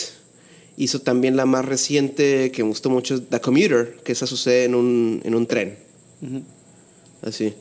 [0.78, 4.74] Hizo también la más reciente que me gustó mucho, The Commuter, que esa sucede en
[4.76, 5.78] un, en un tren.
[6.22, 6.42] Ujú.
[7.22, 7.54] Así.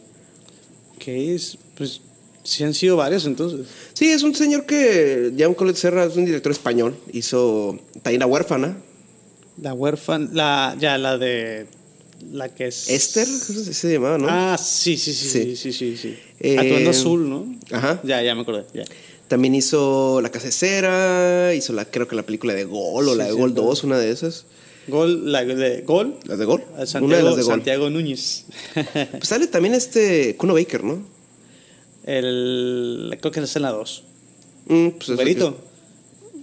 [1.01, 2.01] Que es, pues,
[2.45, 3.67] sí han sido varios entonces.
[3.95, 6.97] Sí, es un señor que, Jean Colette Serra, es un director español.
[7.13, 8.77] Hizo Taina Huérfana.
[9.61, 11.67] La huérfana, la, ya, la de,
[12.33, 12.89] la que es...
[12.89, 14.27] Esther, ¿cómo se llamaba, ¿no?
[14.31, 15.73] Ah, sí, sí, sí, sí, Sí.
[15.73, 16.19] sí, sí.
[16.39, 17.55] Eh, Atuendo azul, ¿no?
[17.71, 18.01] Ajá.
[18.05, 18.85] Ya, ya me acordé, ya.
[19.29, 23.13] También hizo La Casa de Cera, hizo la, creo que la película de Gol o
[23.13, 23.69] Sí, la de sí, Gol claro.
[23.69, 24.45] 2, una de esas.
[24.89, 26.17] Gol, la de Gol.
[26.25, 26.65] ¿Las de Gol?
[26.85, 27.53] Santiago, una de las de Gol.
[27.53, 28.47] Santiago Núñez.
[28.75, 31.05] Pues sale también este Kuno Baker, ¿no?
[32.05, 34.05] el, creo que es en la 2.
[34.67, 35.19] Mm, pues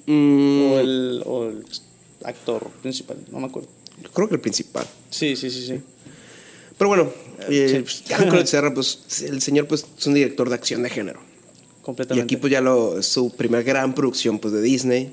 [0.10, 1.66] Mm, O, el, o el
[2.24, 3.68] actor principal, no me acuerdo.
[4.14, 4.86] creo que el principal.
[5.10, 5.82] Sí, sí, sí, sí.
[6.78, 7.12] Pero bueno,
[7.50, 8.04] eh, sí.
[8.16, 11.20] pues, el Serra, pues el señor pues es un director de acción de género.
[11.20, 12.24] Y Completamente.
[12.24, 15.12] aquí pues ya lo, su primera gran producción pues de Disney.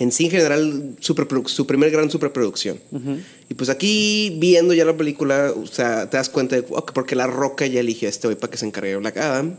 [0.00, 2.80] En sí en general su primer gran superproducción.
[3.48, 7.14] Y pues aquí viendo ya la película, o sea, te das cuenta de ok, porque
[7.14, 9.56] La Roca ya eligió a este hoy para que se encargue de Black Adam.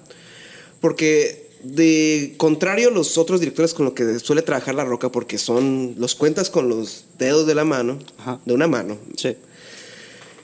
[0.79, 5.37] Porque de contrario a los otros directores con los que suele trabajar La Roca, porque
[5.37, 8.39] son los cuentas con los dedos de la mano, Ajá.
[8.43, 9.35] de una mano, Sí.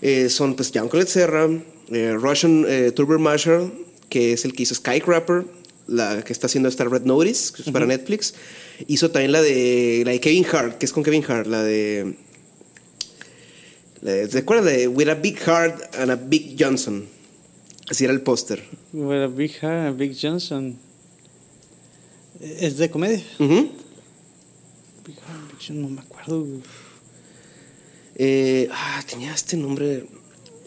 [0.04, 1.50] eh, son pues Jean-Claude Serra,
[1.92, 3.74] eh, Russian eh, Turbo Marshall,
[4.10, 5.46] que es el que hizo Skycrapper,
[5.88, 8.34] la que está haciendo esta Red Notice, que es para Netflix.
[8.88, 12.16] Hizo también la de, la de Kevin Hart, que es con Kevin Hart, la de...
[14.02, 17.06] la de- ¿Te acuerdas de With a Big Heart and a Big Johnson?
[17.90, 18.64] Así era el póster.
[18.94, 20.78] With a Big Heart and Big Johnson.
[22.42, 23.24] ¿Es de comedia?
[23.40, 23.72] Ujú.
[25.06, 26.46] Big Heart and Big Johnson, no me acuerdo.
[28.16, 30.06] Eh, ah, tenía este nombre...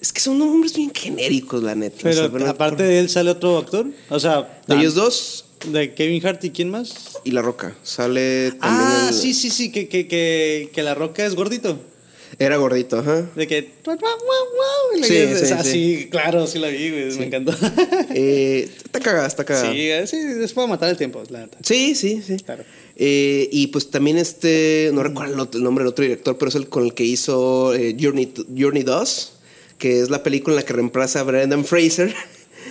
[0.00, 1.98] Es que son nombres bien genéricos, la neta.
[2.02, 3.86] Pero O sea, no- aparte de él sale otro actor.
[4.08, 7.18] O sea, de ellos dos de Kevin Hart y quién más.
[7.24, 7.76] y La Roca.
[7.82, 11.78] Sale también Ah, el- sí, sí, sí, que, que, que, que la roca es gordito.
[12.38, 13.28] Era gordito, ajá.
[13.34, 13.72] De que.
[15.02, 17.52] Sí, es sí, así, claro, sí la vi, güey, me encantó.
[18.14, 19.72] Eh, está cagada, está cagada.
[19.72, 21.58] sí, sí, es para matar el tiempo, la neta.
[21.62, 22.36] Sí, sí, sí.
[22.38, 22.64] Claro.
[22.96, 26.68] Eh, y pues también este, no recuerdo el nombre del otro director, pero es el
[26.68, 29.32] con el que hizo eh, Journey, Journey 2,
[29.80, 32.14] que es la película en la que reemplaza a Brendan Fraser,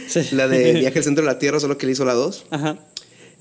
[0.08, 0.22] Sí.
[0.32, 2.46] la de Viaje al Centro de la Tierra, solo que él hizo la 2.
[2.52, 2.78] Ajá.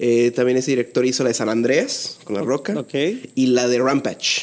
[0.01, 2.79] Eh, también ese director hizo la de San Andreas, con la roca.
[2.79, 2.95] ok.
[3.35, 4.43] Y la de Rampage.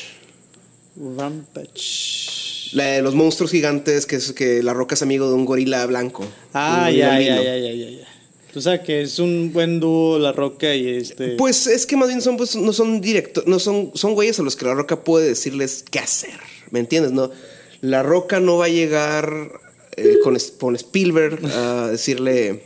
[1.35, 2.69] Rampage.
[2.73, 5.85] La de los monstruos gigantes, que es que la roca es amigo de un gorila
[5.85, 6.25] blanco.
[6.53, 8.07] Ah, ya, ya, ya, ya, ya, ya.
[8.55, 11.31] O sea, que es un buen dúo La Roca y este.
[11.35, 14.43] Pues es que más bien son, pues, no son directos, no son, son güeyes a
[14.43, 16.39] los que la roca puede decirles qué hacer.
[16.71, 17.11] ¿Me entiendes?
[17.11, 17.31] No,
[17.85, 19.51] la roca no va a llegar
[19.97, 22.63] eh, con, Spielberg a decirle,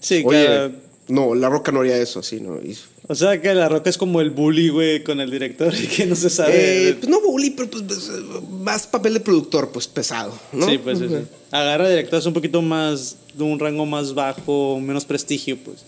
[0.00, 0.70] sí, oye,
[1.08, 2.56] no, la roca no haría eso así, ¿no?
[2.62, 2.76] Y-
[3.06, 6.06] O sea, que La Roca es como el bully, güey, con el director y que
[6.06, 6.88] no se sabe.
[6.88, 8.08] Eh, pues no bully, pero pues, pues,
[8.50, 10.66] más papel de productor, pues pesado, ¿no?
[10.66, 11.16] Sí, pues sí, sí.
[11.50, 15.84] Agarra directores un poquito más, de un rango más bajo, menos prestigio, pues.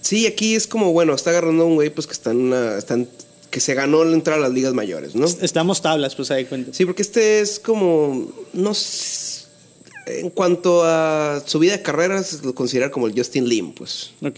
[0.00, 2.76] Sí, aquí es como, bueno, está agarrando a un güey pues que está en una,
[2.78, 3.08] está en-
[3.50, 5.26] que se ganó el entrar a las ligas mayores, ¿no?
[5.26, 6.72] Estamos tablas, pues ahí cuenta.
[6.74, 9.46] Sí, porque este es como, no sé,
[10.06, 14.34] en cuanto a su vida de carreras, lo considera como el Justin Lim, pues, Ok.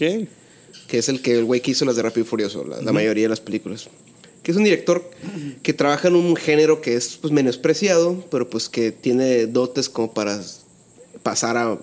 [0.87, 2.91] que es el que el güey que hizo las de Rápido y Furioso, la, la
[2.91, 3.87] mayoría de las películas.
[4.41, 5.07] Que es un director
[5.63, 10.13] que trabaja en un género que es pues menospreciado, pero pues que tiene dotes como
[10.13, 10.41] para
[11.23, 11.77] pasar a,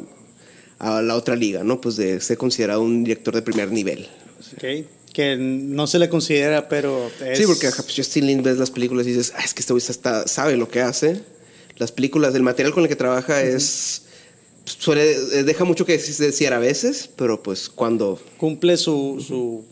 [0.79, 1.81] a la otra liga, ¿no?
[1.83, 4.09] Pues de ser considerado un director de primer nivel.
[4.57, 4.87] Ok.
[5.17, 7.11] Que no se le considera, pero.
[7.25, 7.39] Es...
[7.39, 9.83] Sí, porque pues, Justin Lin ves las películas y dices, ah, es que este güey
[10.27, 11.23] sabe lo que hace.
[11.79, 14.03] Las películas, el material con el que trabaja es.
[14.63, 18.21] pues, suele, eh, deja mucho que decir a veces, pero pues cuando.
[18.37, 19.65] Cumple su, su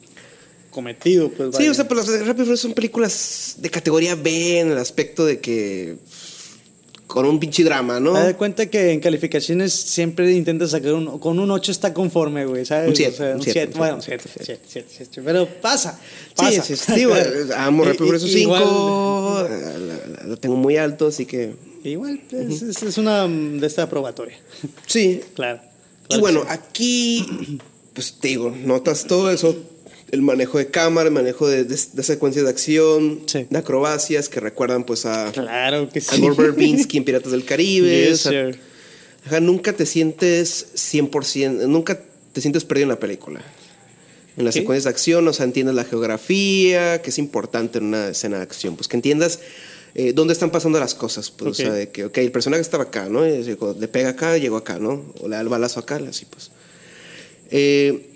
[0.71, 1.55] cometido, pues.
[1.57, 5.41] Sí, o sea, pues las Furioso son películas de categoría B en el aspecto de
[5.41, 5.99] que.
[7.07, 8.15] Con un pinche drama, ¿no?
[8.17, 11.19] Haz de cuenta que en calificaciones siempre intenta sacar un.
[11.19, 12.89] Con un 8 está conforme, güey, ¿sabes?
[12.89, 13.73] Un siete, O sea, un un siete, 7.
[13.75, 15.23] un Bueno, siete, 7, 7, 7, 7.
[15.25, 15.99] Pero pasa.
[16.01, 16.63] Sí, pasa.
[16.63, 17.25] sí, sí, digo, eh,
[17.57, 17.89] amo y
[18.39, 19.47] igual- 5.
[19.49, 21.55] la- la- Lo tengo muy alto, así que.
[21.85, 24.37] Igual, es, es- es una mm, de esta probatoria.
[24.87, 25.61] Sí, Claro.
[26.05, 26.53] Y Claro bueno, que sí.
[26.55, 27.59] aquí,
[27.93, 29.55] pues te digo, notas todo eso,
[30.15, 33.47] el manejo de cámara, el manejo de, de, de secuencias de acción, Sí.
[33.51, 36.17] de acrobacias que recuerdan pues a, Claro que a.
[36.19, 38.09] Gore en Piratas del Caribe.
[38.09, 38.59] Yes, o sea, sir.
[39.27, 42.01] ajá, nunca te sientes 100%, nunca
[42.33, 43.43] te sientes perdido en la película.
[44.37, 48.09] En las secuencias de acción, o sea, entiendes la geografía, que es importante en una
[48.09, 49.39] escena de acción, pues que entiendas
[49.95, 52.83] eh, dónde están pasando las cosas, pues, o sea, de que, ok, el personaje estaba
[52.85, 53.25] acá, ¿no?
[53.29, 55.05] Y le pega acá, llegó acá, ¿no?
[55.21, 56.51] O le da el balazo acá, así pues.
[57.51, 58.14] Eh,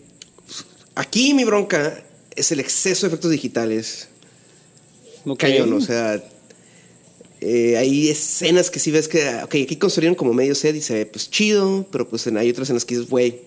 [0.99, 2.03] aquí mi bronca
[2.37, 4.09] es el exceso de efectos digitales.
[5.25, 5.39] Ok.
[5.41, 6.23] Cañón, o sea,
[7.41, 10.95] eh, hay escenas que sí ves que, ok, aquí construyeron como medio set y se
[10.95, 13.41] ve pues chido, pero pues hay otras en las que dices, güey,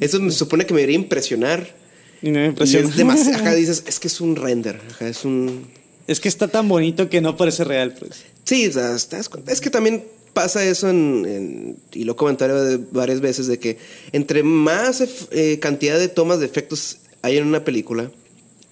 [0.00, 1.74] eso me supone que me debería impresionar.
[2.22, 2.88] Y no me Y impresiona.
[2.88, 5.68] es demasiado, ajá, dices, es que es un render, ajá, es un,
[6.06, 8.24] Es que está tan bonito que no parece real, pues.
[8.44, 10.04] Sí, o sea, estás- es que también
[10.36, 12.52] pasa eso en, en- y lo comentaré
[12.92, 13.78] varias veces, de que
[14.12, 18.10] entre más eh, cantidad de tomas de efectos hay en una película,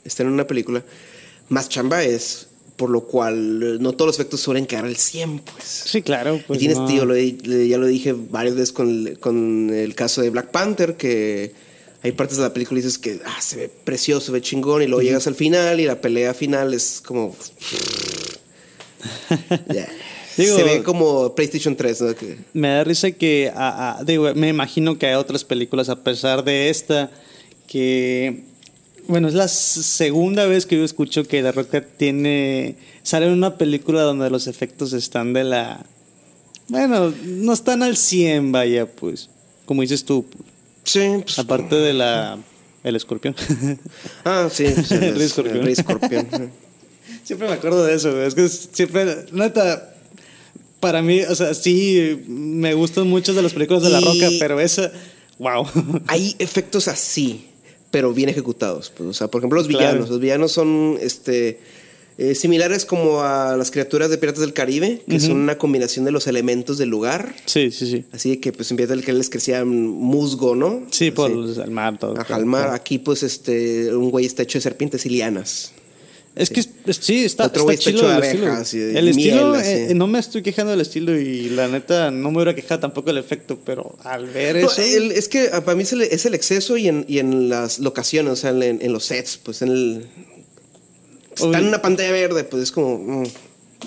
[0.05, 0.85] están en una película,
[1.49, 5.39] más chamba es, por lo cual eh, no todos los efectos suelen quedar al 100,
[5.39, 5.65] pues.
[5.65, 6.39] Sí, claro.
[6.47, 6.87] Pues y tienes, no.
[6.87, 10.97] tío, lo ya lo dije varias veces con el, con el caso de Black Panther,
[10.99, 11.55] que
[12.03, 14.83] hay partes de la película y dices que ah, se ve precioso, se ve chingón,
[14.83, 17.35] y luego llegas al final y la pelea final es como...
[19.73, 19.89] Ya.
[20.37, 22.15] Digo- se ve como PlayStation 3, ¿no?
[22.15, 26.03] Que- Me da risa que, a- a- digo, me imagino que hay otras películas a
[26.03, 27.11] pesar de esta
[27.67, 28.43] que,
[29.07, 33.57] bueno, es la segunda vez que yo escucho que La Roca tiene, sale en una
[33.59, 35.85] película donde los efectos están de la,
[36.69, 39.29] bueno, no están al 100, vaya, pues,
[39.67, 40.25] como dices tú,
[40.85, 42.39] Sí, pues, aparte de la,
[42.83, 43.35] el escorpión.
[44.25, 45.63] Ah, sí, pues, el, el Escorpión.
[45.65, 46.29] Rey Escorpión.
[47.23, 48.27] Siempre me acuerdo de eso, güey.
[48.27, 49.94] Es que siempre, neta,
[50.85, 54.61] para mí, o sea, sí, me gustan muchas de las películas de La Roca, pero
[54.61, 54.93] esa,
[55.39, 55.67] wow.
[56.07, 57.47] hay efectos así,
[57.91, 58.93] pero bien ejecutados.
[58.97, 59.87] Pues, o sea, por ejemplo, los Claro.
[59.87, 60.11] villanos.
[60.11, 61.61] Los villanos son este,
[62.19, 66.11] eh, similares como a las criaturas de Piratas del Caribe, que son una combinación de
[66.13, 67.35] los elementos del lugar.
[67.47, 68.05] Sí, sí, sí.
[68.13, 70.83] Así de que pues en vez del que les crecía musgo, ¿no?
[70.91, 71.61] Sí, por Así.
[71.61, 72.19] el mar, todo.
[72.21, 72.71] Ajá, al mar.
[72.71, 75.73] Aquí pues este, un güey está hecho de serpientes y lianas.
[76.37, 76.63] Es que
[76.93, 78.53] sí, está, Otro está chido el estilo.
[78.99, 79.71] el estilo, miel, así.
[79.71, 83.07] eh, no me estoy quejando del estilo y la neta no me hubiera quejado tampoco
[83.11, 84.83] del efecto, pero al ver No, eso...
[84.83, 87.49] el- es que ah, para mí es el, es el exceso y en, y en
[87.49, 90.07] las locaciones, o sea, en, en los sets, pues en el...
[91.35, 91.55] Está Uy.
[91.57, 92.99] en una pantalla verde, pues es como...
[92.99, 93.27] mm.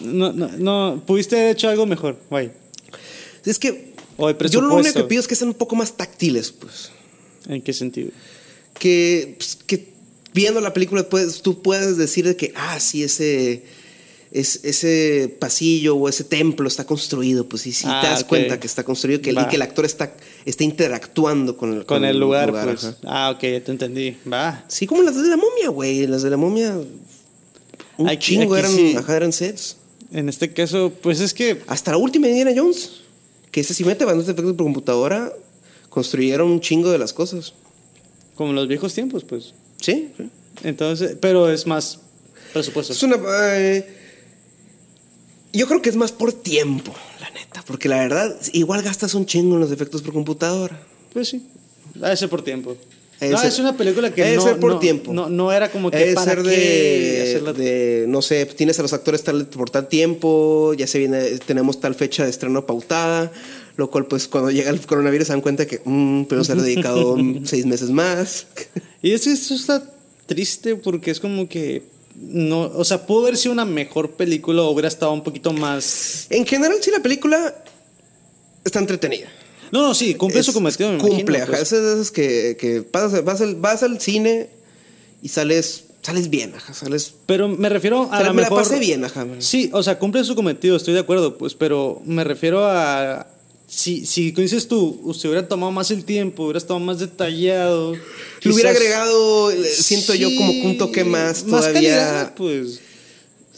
[0.01, 2.51] No, no, no, pudiste haber hecho algo mejor, güey.
[3.45, 5.97] Es que O el yo lo único que pido es que sean un poco más
[5.97, 6.91] táctiles, pues.
[7.47, 8.11] ¿En qué sentido?
[8.79, 9.96] Que, pues, que
[10.37, 13.63] viendo la película puedes, tú puedes decir de que, ah, sí, ese,
[14.31, 18.27] es, ese pasillo o ese templo está construido, pues sí, sí Ah, te das ok.
[18.29, 20.13] cuenta que está construido que, el- y que el actor está,
[20.45, 22.95] está interactuando con el, Con el lugar, pues.
[23.03, 24.15] Ah, ok, ya te entendí.
[24.31, 24.63] Va.
[24.67, 26.05] Sí, como las de la momia, güey.
[26.07, 26.77] Las de la momia.
[27.97, 28.95] Un Aquí- chingo aquí eran, sí.
[28.95, 29.77] ajá, eran sets.
[30.11, 32.91] En este caso, pues es que Hasta la última Indiana Jones.
[33.51, 35.33] Que ese sí mete bastantes efectos por computadora.
[35.89, 37.53] Construyeron un chingo de las cosas.
[38.35, 39.53] como en los viejos tiempos, pues.
[39.81, 40.09] Sí.
[40.17, 40.29] sí.
[40.63, 41.99] Entonces, pero es más
[42.53, 42.93] presupuesto.
[42.93, 43.17] Es una.
[43.55, 43.87] eh,
[45.53, 47.63] yo creo que es más por tiempo, la neta.
[47.65, 50.79] Porque la verdad, igual gastas un chingo en los efectos por computadora.
[51.13, 51.47] Pues sí.
[51.95, 52.75] Debe ser por tiempo.
[53.19, 55.11] Debe no, ser- es una película que debe no, ser por no- tiempo.
[55.13, 58.83] No, no era como que Debe para ser qué de, de, no sé, tienes a
[58.83, 63.31] los actores tal, por tal tiempo, ya se viene, tenemos tal fecha de estreno pautada,
[63.77, 66.55] lo cual pues cuando llega el coronavirus se dan cuenta que, mm, pero se ha
[66.55, 67.15] dedicado
[67.45, 68.47] seis meses más.
[69.01, 69.83] Y es que eso está
[70.25, 71.83] triste porque es como que
[72.15, 76.25] no, o sea, pudo haber sido una mejor película o hubiera estado un poquito más
[76.31, 77.53] En general, sí, la película
[78.65, 79.27] está entretenida.
[79.71, 81.51] No, no, sí, cumple su Es- cometido, me Cumple, imagino, ajá.
[81.51, 81.61] pues.
[81.61, 84.49] Es de esas que, que vas, a- vas al, vas al cine
[85.21, 87.13] y sales, sales bien, ajá, sales...
[87.25, 89.25] Pero me refiero a Pero la me la mejor pasé bien, ajá.
[89.39, 93.27] Sí, o sea, cumple su cometido, estoy de acuerdo, pues, pero me refiero a
[93.67, 97.93] si, si dices tú, usted hubiera tomado más el tiempo, hubiera estado más detallado.
[98.41, 101.73] Le hubiera agregado, eh, siento yo, como que un toque más, todavía...
[101.73, 102.79] calidad, pues.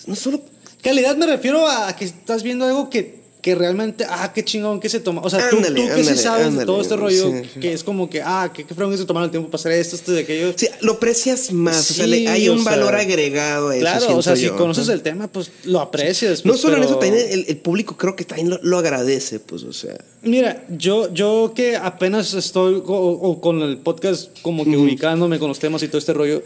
[0.07, 0.41] No solo
[0.81, 4.89] Calidad me refiero a que estás viendo algo que, que realmente, ah, qué chingón que
[4.89, 5.21] se toma.
[5.23, 7.59] O sea, tú, Ándale, tú que sí ándale, sabes de todo este rollo, sí, sí.
[7.61, 9.71] que es como que, ah, qué, qué fregón que se tomaron el tiempo para hacer
[9.71, 10.53] esto, esto, de aquello.
[10.57, 13.81] Sí, lo aprecias más, o sea, le- hay un sea, valor agregado a eso.
[13.81, 16.43] Claro, o sea, si conoces el tema, pues lo aprecias.
[16.45, 19.63] No solo en eso, también el, el público creo que también lo, lo agradece, pues,
[19.63, 19.97] o sea.
[20.21, 25.59] Mira, yo, yo que apenas estoy o, con el podcast como que ubicándome con los
[25.59, 26.43] temas y todo este rollo,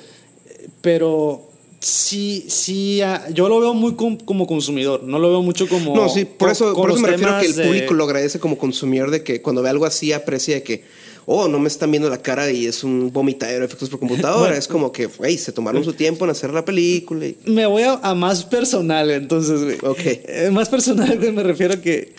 [0.47, 1.49] eh, pero
[1.83, 5.95] sí, sí, ah, yo lo veo muy com- como consumidor, no lo veo mucho como...
[5.95, 8.39] No, sí, por eso, por eso me refiero a que el de- público lo agradece
[8.39, 10.83] como consumidor de que cuando ve algo así aprecia de que,
[11.25, 14.39] oh, no me están viendo la cara y es un vomitadero de efectos por computadora.
[14.47, 14.55] Bueno.
[14.55, 17.25] es como que, güey, se tomaron su tiempo en hacer la película.
[17.27, 19.77] y- Me voy a, a más personal, entonces, güey.
[19.83, 19.99] Ok.
[20.05, 22.13] Eh, más personal, güey, me refiero a que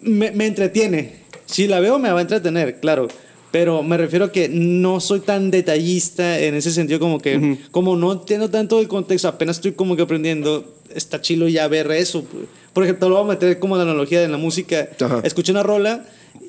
[0.00, 1.20] me, me entretiene.
[1.46, 3.08] Si la veo, me va a entretener, claro.
[3.50, 7.96] Pero me refiero a que no soy tan detallista en ese sentido, como que, como
[7.96, 12.22] no entiendo tanto el contexto, apenas estoy como que aprendiendo, está chilo ya ver eso.
[12.22, 12.44] pues.
[12.72, 14.88] Por ejemplo, lo voy a meter como la analogía de la música.
[15.00, 15.20] Ajá.
[15.24, 16.04] Escuché una rola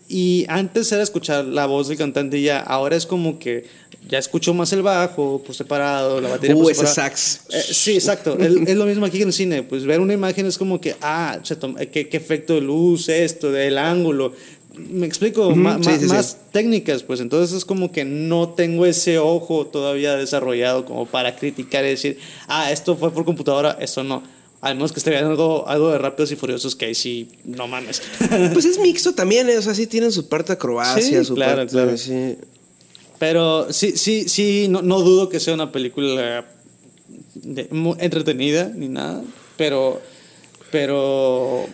[0.08, 3.66] y antes era escuchar la voz del cantante y ya, ahora es como que
[4.08, 7.10] ya escucho más el bajo por separado, la batería Uh, por ese separado.
[7.16, 7.42] sax.
[7.50, 8.38] Eh, sí, exacto.
[8.38, 9.64] El- es lo mismo aquí en el cine.
[9.64, 11.40] Pues ver una imagen es como que, ah,
[11.92, 14.34] qué, qué efecto de luz, esto, del ángulo.
[14.74, 20.86] Me explico, más técnicas, pues entonces es como que no tengo ese ojo todavía desarrollado
[20.86, 24.24] como para criticar y decir, ah, esto fue por computadora, esto no.
[24.62, 27.68] Al menos que esté viendo algo, algo de Rápidos y Furiosos que ahí sí, no
[27.68, 28.02] mames.
[28.54, 29.58] Pues es mixto también, ¿eh?
[29.58, 31.72] o sea, sí tienen su parte acrobacia, su claro, parte...
[31.72, 31.98] Claro.
[31.98, 32.38] Sí.
[33.18, 36.46] Pero sí, sí, sí, no, no dudo que sea una película
[38.00, 39.24] entretenida ni nada,
[39.58, 40.02] pero,
[40.72, 41.66] pero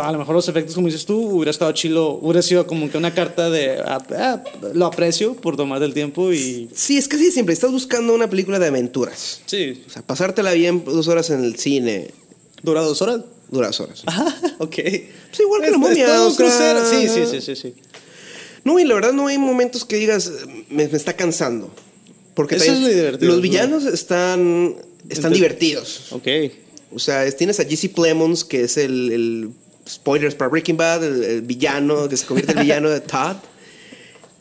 [0.00, 2.98] a lo mejor los efectos, como dices tú, hubiera estado chilo, hubiera sido como que
[2.98, 6.68] una carta de ah, ah, lo aprecio por tomar el tiempo y.
[6.74, 9.40] Sí, es que sí, siempre estás buscando una película de aventuras.
[9.46, 9.82] Sí.
[9.86, 12.08] O sea, pasártela bien dos horas en el cine.
[12.62, 13.22] ¿Dura dos horas?
[13.50, 14.02] Dura dos horas.
[14.06, 14.74] Ah, ok.
[14.74, 16.22] Pues igual que la momia.
[16.22, 16.84] O sea...
[16.84, 17.74] Sí, sí, sí, sí, sí.
[18.64, 20.30] No, y la verdad no hay momentos que digas,
[20.70, 21.70] me, me está cansando.
[22.34, 24.74] Porque Eso es lo divertido, los villanos están,
[25.08, 26.12] están divertidos.
[26.12, 26.26] Ok.
[26.92, 29.50] O sea, tienes a Jesse Plemons, que es el, el
[29.88, 33.36] spoilers para Breaking Bad, el, villano, que se convierte en el villano de Todd.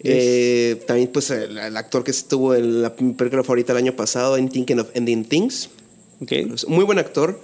[0.05, 4.49] Eh, también, pues, el, actor que estuvo en la película favorita el año pasado, en
[4.49, 5.69] Thinking of Ending Things.
[6.21, 6.45] Okay.
[6.67, 7.39] Muy buen actor.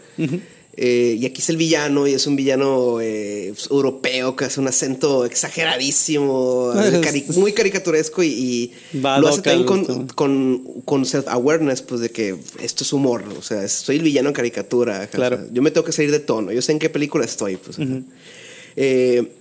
[0.81, 4.61] Eh, y aquí es el villano, y es un villano eh, pues, europeo que hace
[4.61, 6.71] un acento exageradísimo,
[7.35, 12.93] muy caricaturesco, y, lo hace también con, con, con self-awareness, pues de que esto es
[12.93, 15.05] humor, o sea, soy el villano en caricatura.
[15.07, 15.41] Claro.
[15.51, 17.57] yo me tengo que salir de tono, yo sé en qué película estoy.
[17.57, 17.77] Pues,
[18.77, 19.33] eh,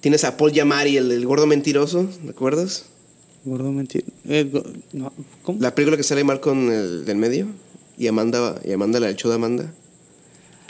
[0.00, 2.86] tienes a Paul Yamari, el, gordo mentiroso, ¿te acuerdas?
[3.44, 4.10] Gordo mentiroso.
[5.42, 5.60] ¿Cómo?
[5.60, 7.48] La película que sale mal con el del medio,
[7.98, 9.74] y Amanda, y Amanda la del show de Amanda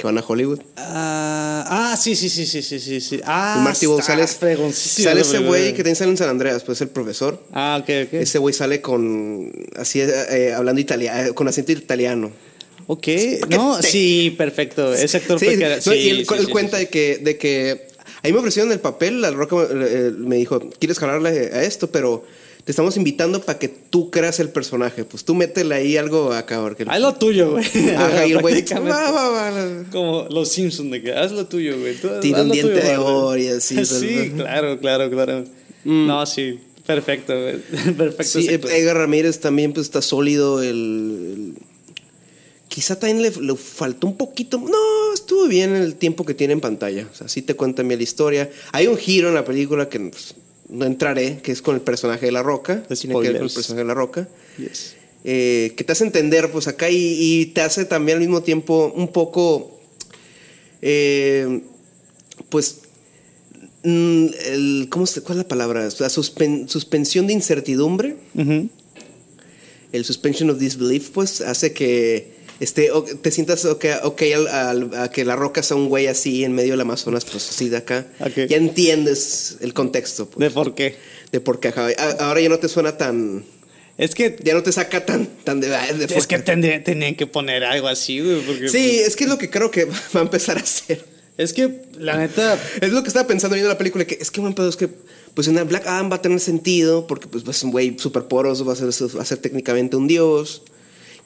[0.02, 0.58] que van a Hollywood.
[0.76, 3.20] ah, sí, sí, sí, sí, sí, sí.
[3.24, 4.36] Ah, y Marty González.
[4.72, 7.40] Sale ese güey que también sale en San Andreas, pues el profesor.
[7.52, 8.14] Ah, ok, ok.
[8.14, 12.32] Ese güey sale con, así, eh, hablando italiano, con acento italiano.
[12.88, 13.06] Ok,
[13.48, 14.92] no, sí, perfecto.
[14.92, 15.46] Ese actor sí,
[15.80, 17.86] sí, y él, cuenta de que, de que
[18.24, 21.92] ahí me ofrecieron el papel, la roca eh, me dijo, ¿quieres jalarle a esto?
[21.92, 22.24] Pero
[22.64, 25.04] te estamos invitando para que tú creas el personaje.
[25.04, 26.60] Pues tú métele ahí algo acá.
[26.60, 26.84] Porque...
[26.86, 27.64] Haz lo tuyo, güey.
[27.96, 28.64] Ajá, y el güey.
[29.90, 31.96] Como los Simpsons, de que haz lo tuyo, güey.
[32.20, 33.84] Tiene un diente de oro y así.
[33.84, 35.44] sí, claro, claro, claro.
[35.84, 36.06] Mm.
[36.06, 36.60] No, sí.
[36.86, 37.58] Perfecto, güey.
[37.96, 38.40] Perfecto.
[38.40, 40.62] Sí, Edgar Ramírez también pues, está sólido.
[40.62, 41.54] El,
[42.72, 44.58] Quizá también le, faltó un poquito.
[44.58, 47.06] No, estuvo bien el tiempo que tiene en pantalla.
[47.12, 48.50] O sea, sí te cuenta bien la historia.
[48.72, 50.34] Hay un giro en la película que pues,
[50.72, 52.82] no entraré, que es con el personaje de La Roca.
[52.84, 54.28] Tiene que ver con el personaje de La Roca.
[55.24, 59.08] Eh, que te hace entender, pues acá, y, te hace también al mismo tiempo un
[59.08, 59.78] poco.
[60.80, 61.62] Eh,
[62.48, 62.78] pues.
[63.84, 65.88] Mm, el, ¿cómo se, ¿Cuál es la palabra?
[65.98, 68.16] La suspensión de incertidumbre.
[69.92, 72.90] El suspension of disbelief, pues, hace que este,
[73.20, 76.80] te sientas ok, okay a que la roca sea un güey así en medio del
[76.80, 78.06] Amazonas, pues así de acá.
[78.48, 80.26] Ya entiendes el contexto.
[80.26, 80.96] Pues, ¿De por qué?
[81.32, 81.72] De por qué.
[82.20, 83.44] Ahora ya no te suena tan...
[83.98, 84.36] Es que...
[84.42, 85.74] Ya no te saca tan, tan de...
[86.08, 88.68] es que tenían que poner algo así, güey.
[88.68, 91.04] sí, es que es lo que creo que va a empezar a hacer.
[91.38, 92.58] Es que, la neta...
[92.80, 94.88] Es lo que estaba pensando viendo la película, que es que buen pedo, es que
[95.34, 98.64] pues en Black Adam va a tener sentido porque pues es un güey súper poroso,
[98.64, 100.62] va a, ser, va a ser técnicamente un dios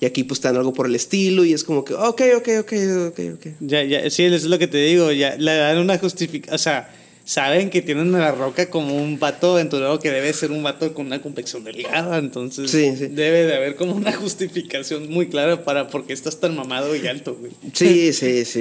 [0.00, 2.72] y aquí pues están algo por el estilo y es como que, ok, ok, ok,
[3.08, 3.46] ok, ok.
[3.60, 6.58] Ya, ya, sí, eso es lo que te digo, ya le dan una justificación, o
[6.58, 6.90] sea,
[7.24, 10.94] saben que tienen a la roca como un vato aventurero que debe ser un vato
[10.94, 16.06] con una complexión delgada, entonces debe de haber como una justificación muy clara para por
[16.06, 17.52] qué estás tan mamado y alto, güey.
[17.72, 18.60] Sí, sí, sí.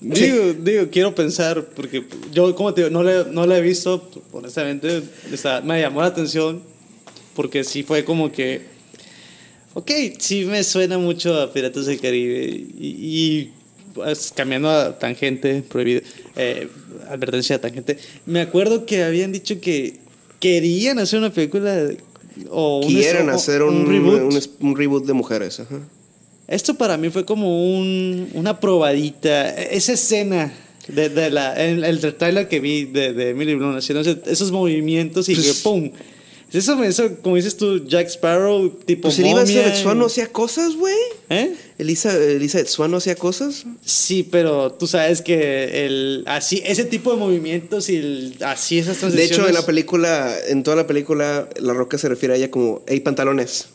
[0.00, 4.08] digo, digo, quiero pensar, porque yo, como te digo, no le, no la he visto,
[4.32, 5.02] honestamente,
[5.64, 6.62] me llamó la atención,
[7.34, 8.79] porque sí fue como que
[9.74, 12.66] Ok, sí me suena mucho a Piratas del Caribe.
[12.78, 13.50] Y,
[13.94, 16.02] pues, cambiando a tangente, prohibido,
[16.36, 16.68] eh,
[17.08, 17.98] advertencia a tangente.
[18.26, 19.98] Me acuerdo que habían dicho que
[20.40, 21.88] querían hacer una película
[22.50, 24.32] o Quieren hacer un, reboot.
[24.60, 25.62] Un, reboot de mujeres.
[26.48, 29.50] Esto para mí fue como un, una probadita.
[29.50, 30.52] Esa escena
[30.88, 35.34] de, la, el, el trailer que vi de, de Emily Blunt haciendo esos movimientos y
[35.34, 35.90] que pues, ¡pum!
[36.52, 39.02] Eso, eso, como dices tú, Jack Sparrow, tipo.
[39.02, 40.96] Pues Elisa Swan no hacía cosas, güey.
[41.28, 41.54] ¿Eh?
[41.78, 43.64] Elisa, Elisa Swan no hacía cosas.
[43.84, 48.98] Sí, pero tú sabes que el, así, ese tipo de movimientos y el, así esas
[48.98, 49.30] transiciones.
[49.30, 52.50] De hecho, en la película, en toda la película, La Roca se refiere a ella
[52.50, 53.66] como, hey, pantalones.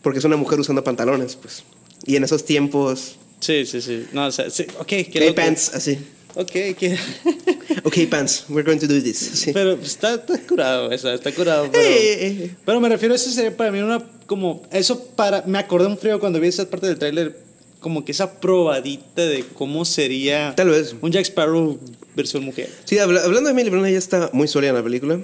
[0.00, 1.64] Porque es una mujer usando pantalones, pues.
[2.06, 3.16] Y en esos tiempos.
[3.40, 4.06] Sí, sí, sí.
[4.12, 4.88] No, o sea, sí, ok.
[4.88, 5.98] Hey, pants, así.
[6.36, 6.96] Ok, que...
[7.84, 9.48] ok, Pants, we're going to do this.
[9.52, 11.68] Pero está, está, curado, está, está curado.
[11.70, 12.50] Pero, eh, eh, eh.
[12.64, 15.98] pero me refiero a eso sería para mí una como eso para me acordé un
[15.98, 17.38] frío cuando vi esa parte del tráiler
[17.78, 20.96] como que esa probadita de cómo sería Tal vez.
[21.00, 21.78] un Jack Sparrow
[22.16, 22.70] versión mujer.
[22.84, 25.20] Sí, habla- hablando de Emily Blunt, ella está muy sólida en la película.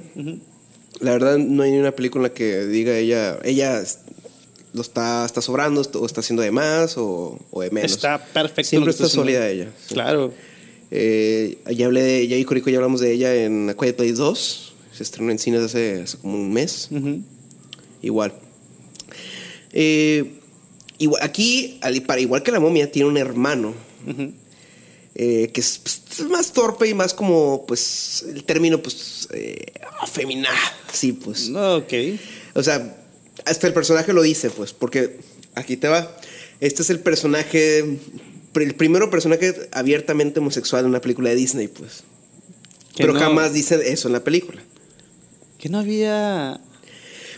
[1.00, 3.82] La verdad, no hay ni una película en la que diga ella, ella
[4.74, 7.92] lo está, está sobrando, o está haciendo de más o, o de menos.
[7.92, 8.68] Está perfecto.
[8.68, 9.68] Siempre está sólida ella.
[9.86, 9.94] sí.
[9.94, 10.32] Claro.
[10.90, 14.14] Eh, ya hablé de ella y Corico, ya hablamos de ella en A Quiet Place
[14.14, 14.74] 2.
[14.92, 16.88] Se estrenó en cines hace, hace como un mes.
[18.02, 18.34] Igual.
[19.72, 20.40] Eh,
[20.98, 21.22] igual.
[21.22, 23.74] Aquí, al- para igual que la momia, tiene un hermano.
[25.14, 29.66] Eh, que es, pues, es más torpe y más como, pues, el término, pues, eh,
[30.00, 30.56] afeminado.
[30.92, 31.50] Sí, pues.
[31.50, 31.92] Ok.
[32.54, 32.96] O sea,
[33.44, 35.18] hasta el personaje lo dice, pues, porque
[35.54, 36.16] aquí te va.
[36.60, 37.98] Este es el personaje,
[38.54, 42.02] el primero personaje abiertamente homosexual en una película de Disney, pues.
[42.96, 44.62] Pero no- jamás dice eso en la película.
[45.58, 46.60] Que no había.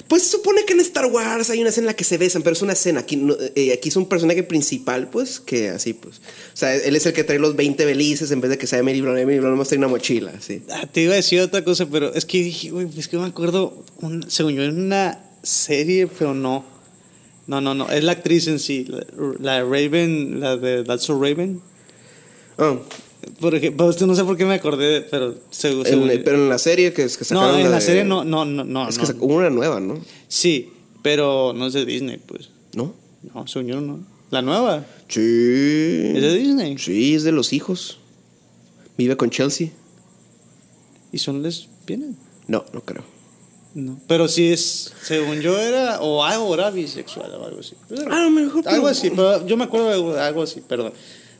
[0.08, 2.42] Pues se supone que en Star Wars hay una escena en la que se besan,
[2.42, 3.00] pero es una escena.
[3.00, 3.22] Aquí,
[3.54, 6.18] eh, aquí es un personaje principal, pues, que así, pues.
[6.18, 8.80] O sea, él es el que trae los 20 belices en vez de que sea
[8.80, 9.18] Emily Blunt.
[9.18, 10.62] Emily Blunt nomás trae una mochila, sí.
[10.70, 13.26] Ah, te iba a decir otra cosa, pero es que dije, güey, es que me
[13.26, 16.64] acuerdo, un- según yo, en una serie, pero no.
[17.46, 17.88] No, no, no.
[17.90, 18.84] Es la actriz en sí.
[18.88, 19.04] La,
[19.40, 21.60] la Raven, la de That's So Raven.
[22.58, 22.76] Ah,
[23.40, 25.84] Por ejemplo, pues, no sé por qué me acordé, pero en- según-
[26.24, 28.64] pero en la serie que, que sacaron no, en la de- serie no, no, no,
[28.64, 28.88] no.
[28.88, 29.00] Es no.
[29.00, 30.00] que sacó una nueva, ¿no?
[30.28, 30.70] Sí,
[31.02, 32.50] pero no es de Disney, pues.
[32.74, 32.94] ¿No?
[33.34, 34.00] No, según yo no.
[34.30, 34.84] La nueva.
[35.08, 35.20] Sí.
[35.20, 36.78] ¿Es de Disney?
[36.78, 37.98] Sí, es de los hijos.
[38.96, 39.68] Vive con Chelsea.
[41.12, 42.14] ¿Y son lesbianas?
[42.46, 43.04] No, no creo.
[43.74, 43.98] No.
[44.06, 47.74] Pero sí es, según yo era, o algo era bisexual o algo así.
[48.10, 48.68] Ah, no, mejor.
[48.68, 50.92] Algo así, pero yo me acuerdo de algo así, perdón.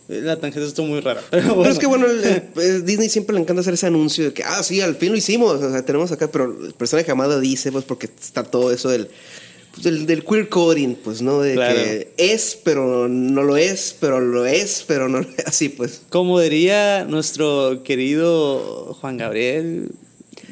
[0.08, 1.22] La tangente está muy rara.
[1.30, 1.62] Pero, bueno.
[1.62, 4.32] Pero es que bueno, el- el- el Disney siempre le encanta hacer ese anuncio de
[4.32, 7.40] que, ah, sí, al fin lo hicimos, o sea, tenemos acá, pero el personaje lo
[7.40, 9.08] dice, pues porque está todo eso del,
[9.72, 11.40] pues, del, del queer coding, pues, ¿no?
[11.40, 11.74] De Claro.
[11.76, 16.02] que es, pero no lo es, pero lo es, pero no lo es, así, pues.
[16.08, 19.92] Como diría nuestro querido Juan Gabriel.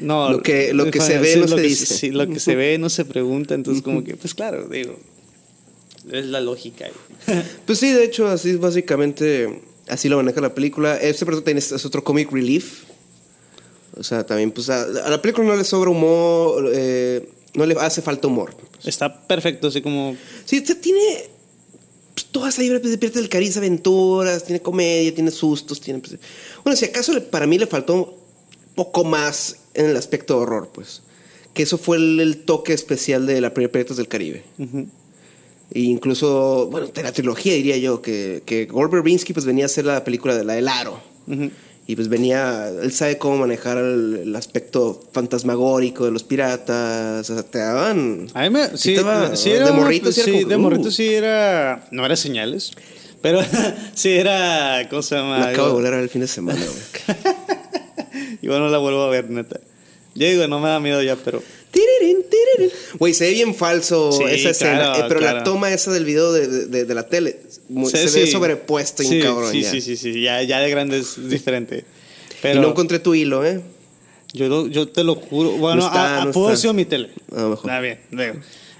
[0.01, 1.85] No, Lo que- lo que se ve no se dice.
[1.85, 4.97] Sí, lo que se ve no se pregunta, entonces como que, pues claro, digo,
[6.11, 6.87] es la lógica.
[7.65, 10.97] Pues sí, de hecho, así es básicamente, así lo maneja la película.
[10.97, 12.83] Este personaje tiene- es otro comic relief.
[13.95, 17.75] O sea, también, pues, a, a la película no le sobra humor, eh, no le
[17.79, 18.55] hace falta humor.
[18.83, 20.15] Está perfecto, así como...
[20.45, 21.25] Sí, sea, tiene
[22.15, 25.99] pues, todas ahí de Piratas del Caribe, aventuras, tiene comedia, tiene sustos, tiene...
[25.99, 26.17] pues,
[26.63, 28.17] bueno, si acaso para mí le faltó
[28.75, 31.01] poco más en el aspecto de horror, pues.
[31.53, 34.43] Que eso fue el, el toque especial de la primera Piratas del Caribe.
[34.57, 34.87] ujú.
[35.73, 39.67] E incluso, bueno, de la trilogía diría yo, que, que Gore Verbinski pues venía a
[39.67, 40.99] hacer la película de la del aro.
[41.27, 41.49] Ujú.
[41.87, 47.29] Y pues venía, él sabe cómo manejar el, el aspecto fantasmagórico de los piratas.
[47.29, 48.27] O sea, te daban...
[48.33, 50.91] A mí me, Sí va- sí de era morrito sí era como de morrito uh.
[50.91, 52.71] sí era, no era señales,
[53.21, 53.39] pero
[53.95, 55.39] sí era, ¿cómo se llama?
[55.39, 57.17] La acabo de ver el fin de semana, güey.
[58.43, 59.59] Igual no la vuelvo a ver, neta.
[60.15, 61.41] Yo digo, no me da miedo ya, pero...
[62.99, 64.77] Güey, se ve bien falso Sí, esa escena.
[64.77, 67.39] claro, eh, pero la toma esa del video de, de- de la tele
[67.69, 68.31] muy- Sí, se ve sí.
[68.31, 69.51] sobrepuesto sí, y cabrón.
[69.51, 69.71] Sí, ya.
[69.71, 71.85] sí, sí, sí, ya, ya de grande es diferente.
[72.43, 73.61] Y no encontré tu hilo, ¿eh?
[74.33, 75.51] yo, lo- yo te lo juro.
[75.51, 77.09] Bueno, No está, a- a- no mi tele.
[77.31, 77.69] A lo mejor.
[77.71, 78.33] Está bien, digo.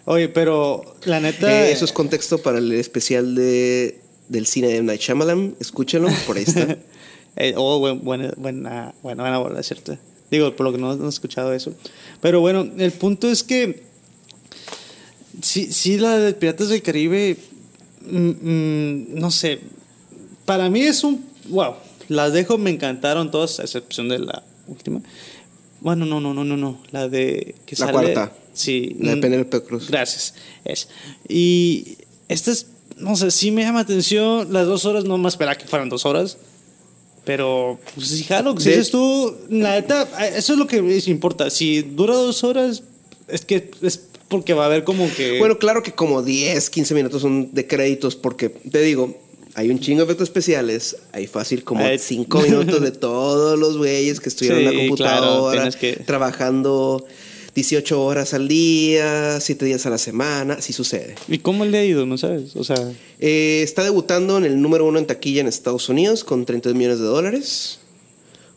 [0.06, 1.68] Oye, pero la neta...
[1.68, 4.88] Eh, eso es contexto para el especial de, del cine de M.
[4.88, 5.56] Night Shyamalan.
[5.62, 6.78] Escúchalo, por ahí está.
[7.36, 9.98] Eh, oh, buen- buena, buena, buena, buena bola, ¿cierto?
[10.30, 11.74] Digo, por lo que no, no he escuchado eso.
[12.22, 13.84] Pero bueno, el punto es que.
[15.42, 17.38] Sí, sí la de Piratas del Caribe.
[18.10, 19.60] mm, mm, no sé.
[20.46, 21.26] Para mí es un.
[21.50, 21.76] Wow.
[22.10, 25.02] Las dejo, me encantaron todas, a excepción de la última.
[25.80, 26.82] Bueno, no, no, no, no, no.
[26.92, 27.56] La de.
[27.66, 28.34] Que La sale- cuarta.
[28.54, 28.96] Sí.
[29.00, 29.90] La de mm, Penélope Cruz.
[29.90, 30.34] Gracias.
[30.66, 30.90] Es.
[31.28, 32.68] Y esta es,
[32.98, 34.52] no sé, sí me llama atención.
[34.52, 36.38] Las dos horas, no más esperaba que fueran dos horas.
[37.24, 41.50] Pero, pues sí, jalo, si dices tú, la neta, eso es lo que les importa.
[41.50, 42.84] Si dura dos horas,
[43.28, 45.38] es que es porque va a haber como que.
[45.40, 49.20] Bueno, claro que como 10, 15 minutos son de créditos, porque te digo,
[49.54, 50.96] hay un chingo de efectos especiales.
[51.12, 54.80] Hay fácil como Hay- 5 minutos de todos los güeyes que estuvieron en Sí, la
[54.82, 57.06] computadora, claro, tienes que- trabajando
[57.56, 60.56] 18 horas al día, 7 días a la semana.
[60.56, 61.16] Así sucede.
[61.28, 62.06] ¿Y cómo le ha ido?
[62.06, 62.56] ¿No sabes?
[62.56, 66.46] O sea, Eh, está debutando en el número uno en taquilla en Estados Unidos con
[66.46, 67.80] 32 millones de dólares.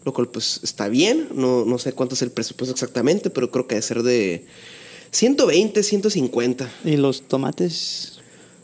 [0.04, 1.28] Lo cual, pues, está bien.
[1.34, 4.44] No, no sé cuánto es el presupuesto exactamente, pero creo que debe ser de
[5.10, 6.70] 120, 150.
[6.84, 8.18] ¿y los tomates?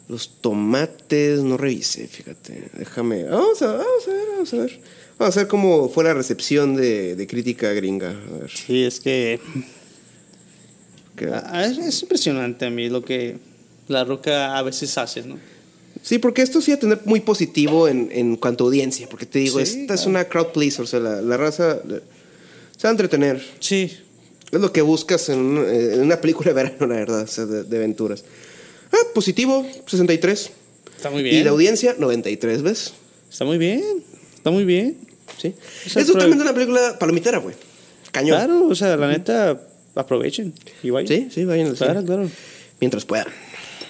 [0.09, 2.69] Los tomates, no revisé, fíjate.
[2.77, 3.25] Déjame.
[3.25, 4.81] Vamos a, vamos a ver, vamos a ver.
[5.19, 8.11] Vamos a ver cómo fue la recepción de, de crítica gringa.
[8.11, 8.51] A ver.
[8.51, 9.39] Sí, es que.
[11.17, 13.37] Qué- ah, Es, es impresionante a mí lo que
[13.89, 15.39] La Roca a veces hace, ¿no?
[16.03, 19.27] Sí, porque esto sí va a tener muy positivo en, en cuanto a audiencia, porque
[19.27, 20.11] te digo, Sí, esta es claro.
[20.11, 22.01] una crowd pleaser, o sea, la, la raza eh,
[22.77, 23.43] se va a entretener.
[23.59, 23.93] Sí.
[24.51, 27.27] Es lo que buscas en, un- eh, en una película de verano, la verdad, o
[27.27, 28.25] sea, de, de aventuras.
[28.93, 30.51] Ah, positivo, 63.
[30.97, 31.45] Está muy Y bien.
[31.45, 32.93] la audiencia, 93, ¿ves?
[33.31, 33.83] Está muy bien.
[34.35, 34.97] Está muy bien.
[35.41, 35.55] Sí.
[35.87, 37.55] O sea, es pero- totalmente una película palomitera, güey.
[38.11, 38.37] Cañón.
[38.39, 39.61] Claro, o sea, la neta,
[39.95, 40.53] aprovechen.
[40.83, 41.09] Y vayan.
[41.09, 42.29] Sí, sí, vayan al Claro, claro.
[42.81, 43.27] Mientras puedan.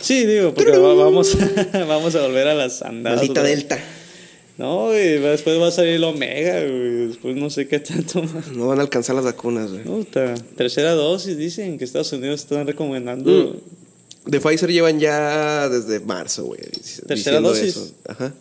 [0.01, 1.37] Sí, digo, porque va- vamos,
[1.73, 3.19] vamos a volver a las andadas.
[3.21, 3.43] Maldita.
[3.43, 3.79] Delta.
[4.57, 7.07] No, güey, después va a salir el Omega, güey.
[7.09, 8.49] Después no sé qué tanto más.
[8.49, 10.05] No van a alcanzar las vacunas, güey.
[10.57, 13.57] Tercera dosis, dicen que Estados Unidos están recomendando.
[14.27, 16.61] De Pfizer llevan ya desde marzo, güey.
[17.07, 17.69] ¿Tercera dosis?
[17.69, 17.91] eso.
[18.07, 18.35] Ajá.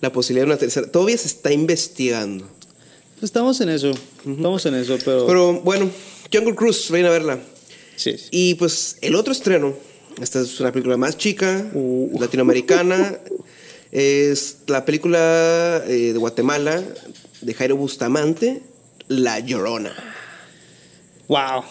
[0.00, 0.86] La posibilidad de una tercera.
[0.90, 2.46] Todavía se está investigando.
[3.16, 3.90] Pues estamos en eso.
[4.26, 5.26] Estamos en eso, pero.
[5.26, 5.90] Pero bueno,
[6.32, 7.38] Jungle Cruise, vayan a verla.
[7.96, 8.16] sí.
[8.30, 9.74] Y pues el otro estreno,
[10.20, 12.18] esta es una película más chica, Uh.
[12.20, 13.18] latinoamericana,
[13.92, 16.82] es la película eh, de Guatemala
[17.40, 18.60] de Jairo Bustamante,
[19.08, 19.92] La Llorona.
[21.28, 21.64] Wow.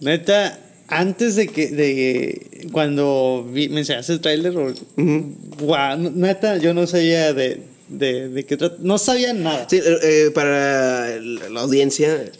[0.00, 0.58] Neta,
[0.88, 1.68] antes de que.
[1.68, 8.44] de cuando vi, me enseñaste el tráiler, wow, neta, yo no sabía de, de, de
[8.44, 8.76] qué trata.
[8.80, 9.66] No sabía nada.
[9.70, 12.30] Sí, eh, eh, para la audiencia,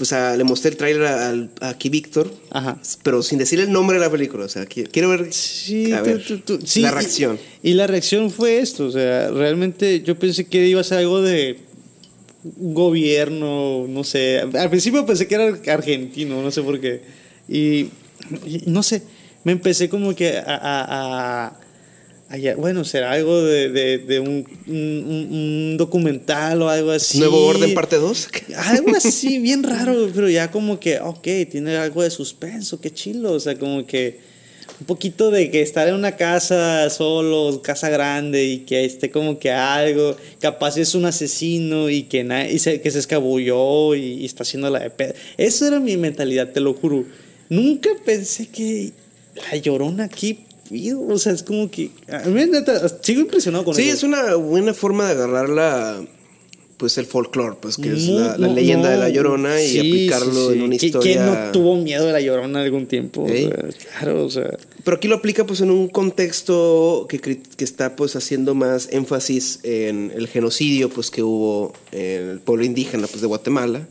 [0.00, 2.32] pues a- le mostré el tráiler al- a aquí Víctor,
[3.02, 4.46] pero sin decirle el nombre de la película.
[4.46, 7.38] O sea, qui- quiero ver, Sí, a tú- ver tú- tú- sí, la y- reacción.
[7.62, 11.20] Y, la reacción fue esto, o sea, realmente yo pensé que iba a ser algo
[11.20, 11.58] de
[12.58, 14.38] un gobierno, no sé.
[14.40, 17.02] Al principio pensé que era argentino, no sé por qué.
[17.46, 17.88] Y,
[18.46, 19.02] y no sé,
[19.44, 21.52] me empecé como que a...
[22.30, 26.90] a- a- a ya- bueno, será algo de, de- de un, un- documental o algo
[26.90, 27.18] así.
[27.18, 28.28] Nuevo Orden parte 2.
[28.56, 33.32] Algo así, bien raro, pero ya como que, ok, tiene algo de suspenso, qué chilo,
[33.32, 34.18] o sea, como que
[34.80, 39.38] un poquito de que estar en una casa solo, casa grande y que esté como
[39.38, 44.00] que algo, capaz es un asesino y que, na- y se, que se escabulló y,
[44.22, 45.14] y está haciendo la de pedo.
[45.36, 47.04] Esa era mi mentalidad, te lo juro.
[47.50, 48.92] Nunca pensé que
[49.50, 50.40] la llorona aquí,
[51.08, 53.92] o sea, es como que, a mí neta, sigo impresionado con Sí, eso.
[53.94, 56.00] es una buena forma de agarrar la,
[56.76, 58.92] pues el folclore, pues que es la, la no, leyenda no.
[58.92, 60.80] de la llorona y Sí, aplicarlo sí, en una sí.
[60.80, 61.12] ¿Qui- historia.
[61.14, 63.22] ¿Quién no tuvo miedo de la llorona algún tiempo?
[63.24, 63.48] O Ey.
[63.48, 63.68] sea,
[63.98, 64.50] claro, o sea.
[64.84, 69.60] Pero aquí lo aplica pues en un contexto que, que está pues haciendo más énfasis
[69.62, 73.86] en el genocidio pues que hubo en el pueblo indígena pues de Guatemala,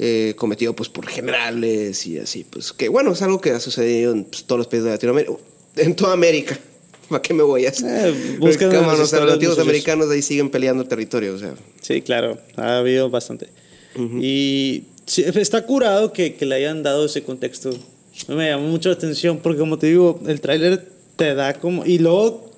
[0.00, 4.10] eh, cometido pues por generales y así, pues que bueno, es algo que ha sucedido
[4.12, 5.34] en pues, todos los países de Latinoamérica,
[5.76, 6.58] en toda América.
[7.08, 8.14] ¿Para qué me voy a hacer?
[8.14, 11.54] Eh, buscan los nativos americanos ahí siguen peleando territorio, o sea.
[11.80, 13.48] Sí, claro, ha habido bastante.
[14.20, 17.70] Y sí, está curado que, que le hayan dado ese contexto.
[18.28, 21.84] Me llamó mucho la atención porque, como te digo, el tráiler te da como.
[21.84, 22.50] Y luego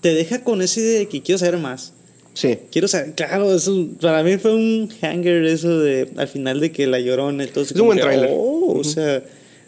[0.00, 1.94] te deja con esa idea de que quiero saber más.
[2.34, 2.58] Sí.
[2.70, 6.86] Quiero saber, claro, eso para mí fue un hanger eso de al final de que
[6.86, 7.60] la llorona eso.
[7.60, 8.30] Es un buen tráiler.
[8.32, 9.22] oh, O sea,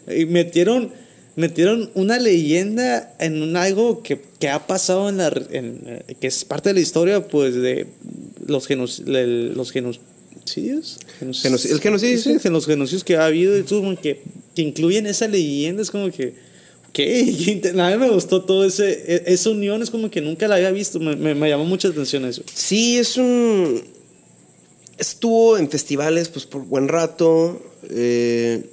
[0.07, 0.91] y metieron,
[1.35, 6.27] metieron una leyenda en un algo que, que ha pasado en la, en, eh, que
[6.27, 7.87] es parte de la historia, pues, de
[8.45, 10.99] los, genos, los genocidios.
[11.21, 11.33] El
[11.81, 12.49] genocidio, Sí, sí.
[12.49, 14.21] los genocidios que ha habido y todo, que,
[14.55, 16.33] que incluyen esa leyenda, es como que...
[16.93, 17.61] ¿Qué?
[17.77, 20.71] A mí me gustó todo ese, e- esa unión, es como que nunca la había
[20.71, 22.41] visto, me, me, me llamó mucha atención eso.
[22.53, 23.83] Sí, es un.
[24.97, 27.61] Estuvo en festivales pues por buen rato.
[27.89, 28.63] eh,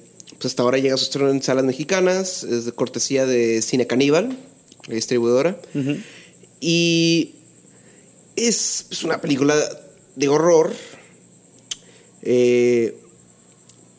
[0.42, 2.42] pues hasta ahora llega a su estreno en salas mexicanas.
[2.42, 4.36] Es de cortesía de Cine Caníbal,
[4.88, 5.56] la distribuidora.
[6.60, 7.36] Y
[8.34, 9.54] es una película
[10.16, 10.72] de horror
[12.22, 12.96] eh,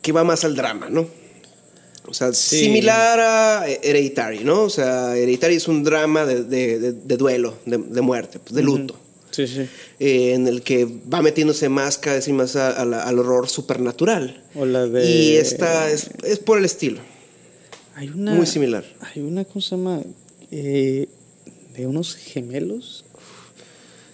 [0.01, 1.07] que va más al drama, ¿no?
[2.07, 2.59] O sea, Sí.
[2.59, 4.63] similar a Hereditary, ¿no?
[4.63, 8.53] O sea, Hereditary es un drama de, de- de- de duelo, de, de muerte, pues,
[8.53, 8.99] de luto.
[9.33, 9.67] Sí, sí.
[9.99, 13.49] eh, en el que va metiéndose más cada vez más a- a la- al horror
[13.49, 14.43] supernatural.
[14.55, 15.05] O la de.
[15.09, 16.99] Y esta es, es por el estilo,
[17.95, 18.33] Hay una.
[18.35, 18.85] muy similar.
[19.01, 20.01] Hay una cosa llama.
[20.51, 21.09] Eh,
[21.75, 23.03] de unos gemelos.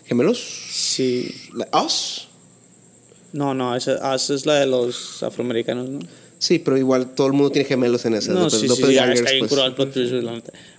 [0.05, 0.39] ¿Gemelos?
[0.71, 1.29] Sí.
[1.85, 2.27] ¿Us?
[3.33, 5.99] No, no, esa, esa es la de los afroamericanos, ¿no?
[6.41, 8.31] Sí, pero igual todo el mundo tiene gemelos en esa.
[8.31, 9.49] No, Los sí, sí, ya está bien pues.
[9.49, 10.13] curado el plot twist.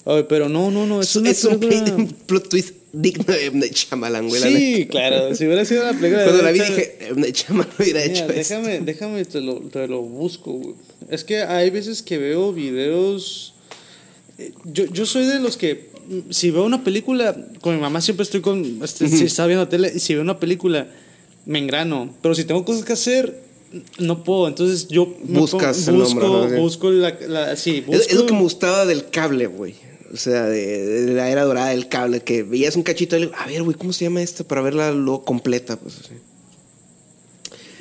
[0.04, 3.24] Oye, pero no, no, no, es, Es, una es un, película- un plot twist digno
[3.32, 3.58] de M.
[3.60, 4.40] Night Shyamalan, güey.
[4.40, 7.20] la Sí, claro, si hubiera sido una película de Cuando la vi dije, M.
[7.20, 8.32] Night Shyamalan hubiera Mira, hecho eso.
[8.54, 10.74] déjame, déjame, te lo, te lo busco, güey.
[11.10, 13.52] Es que hay veces que veo videos.
[14.38, 18.00] eh, Yo, yo soy de los que, mm, si veo una película, con mi mamá
[18.00, 18.80] siempre estoy con.
[18.82, 20.88] este, Si está viendo tele, y si veo una película,
[21.44, 22.14] me engrano.
[22.22, 23.49] Pero si tengo cosas que hacer,
[23.98, 24.48] no puedo.
[24.48, 25.06] Entonces yo.
[25.24, 26.26] Buscas pongo- el nombre,
[26.58, 29.74] busco, busco la, la- Sí, Es, es lo busco- que me gustaba del cable, güey.
[30.12, 30.66] O sea, de,
[31.06, 33.76] de la era dorada del cable, que veías un cachito y le a ver, güey,
[33.76, 34.44] ¿cómo se llama esto?
[34.44, 36.14] Para verla luego completa, pues así.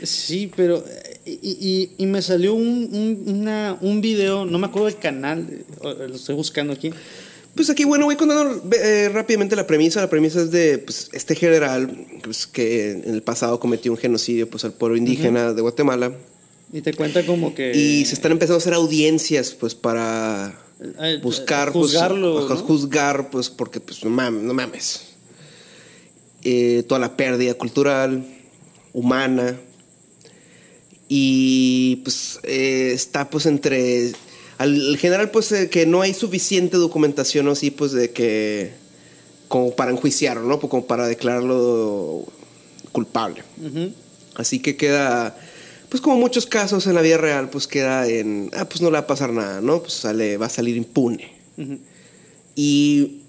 [0.04, 0.84] Sí, pero.
[1.26, 5.64] Y, y- y me salió un, un, una- un video, no me acuerdo del canal,
[5.84, 6.92] lo estoy buscando aquí.
[7.56, 10.02] Pues aquí, bueno, voy contando eh, rápidamente la premisa.
[10.02, 14.50] La premisa es de pues, este general pues, que en el pasado cometió un genocidio
[14.50, 16.14] pues, al pueblo indígena de Guatemala.
[16.72, 17.72] Y te cuenta como que.
[17.76, 22.48] Y se están empezando a hacer audiencias pues para eh, buscar, Juzgarlo.
[22.48, 22.66] pues, ¿no?
[22.66, 25.02] juzgar, pues porque pues no mames, no mames.
[26.44, 28.26] Eh, toda la pérdida cultural,
[28.94, 29.60] humana.
[31.08, 34.12] Y pues eh, está pues entre
[34.60, 38.72] al general pues eh, que no hay suficiente documentación así pues de que
[39.48, 40.60] como para enjuiciarlo, ¿no?
[40.60, 42.26] Como para declararlo
[42.92, 43.44] culpable.
[44.36, 45.36] Así que queda,
[45.88, 48.94] pues como muchos casos en la vida real, pues queda en, ah, pues no le
[48.94, 49.82] va a pasar nada, ¿no?
[49.82, 51.32] Pues sale, va a salir impune.
[52.56, 53.22] Y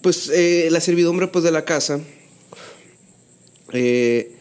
[0.00, 2.00] pues eh, la servidumbre pues de la casa,
[3.72, 4.32] eh,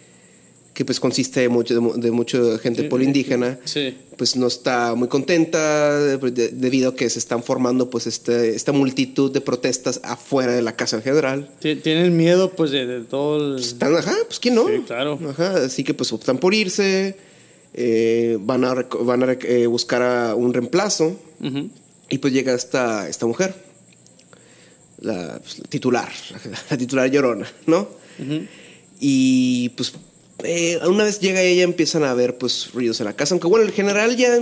[0.74, 3.96] que pues consiste de mucho, de, mu- de mucha gente Sí, polindígena, Sí.
[4.18, 8.56] pues no está muy contenta de- de- debido a que se están formando pues este,
[8.56, 11.52] esta multitud de protestas afuera de la casa en general.
[11.60, 13.60] Ti- Tienen miedo, pues, de, todo el.
[13.62, 14.68] Están, ajá, pues quién no.
[14.68, 15.20] Sí, claro.
[15.30, 17.18] Ajá, así que pues optan por irse,
[17.76, 21.20] eh, van a, van a eh, buscar a un reemplazo
[22.10, 23.54] y pues llega esta, esta mujer,
[25.02, 26.10] la, pues, la titular,
[26.72, 27.88] la titular llorona, ¿no?
[29.00, 29.94] Y pues
[30.44, 33.66] eh, una vez llega ella empiezan a ver pues ruidos en la casa, aunque bueno,
[33.66, 34.40] el general ya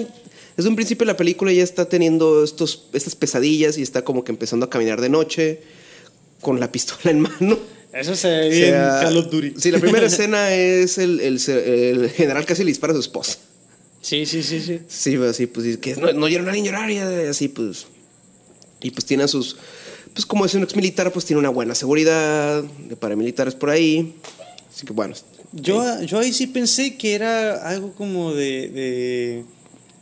[0.58, 4.24] desde un principio de la película ya está teniendo estos, estas pesadillas y está como
[4.24, 5.62] que empezando a caminar de noche
[6.42, 7.60] con la pistola en mano.
[7.94, 9.54] Eso se ve O bien sea, Call of Duty.
[9.58, 13.38] Sí, la primera escena es el, el, el general casi le dispara a su esposa.
[14.02, 14.80] Sí, sí, sí, sí.
[14.88, 17.86] Sí, pues, así, pues, que no, no llorar ni llorar, y así, pues.
[18.82, 19.58] Y pues tiene a sus.
[20.14, 24.16] Pues como es un ex militar, pues tiene una buena seguridad de paramilitares por ahí.
[24.74, 25.16] Así que bueno.
[25.54, 29.45] Yo, yo ahí sí pensé que era algo como de, de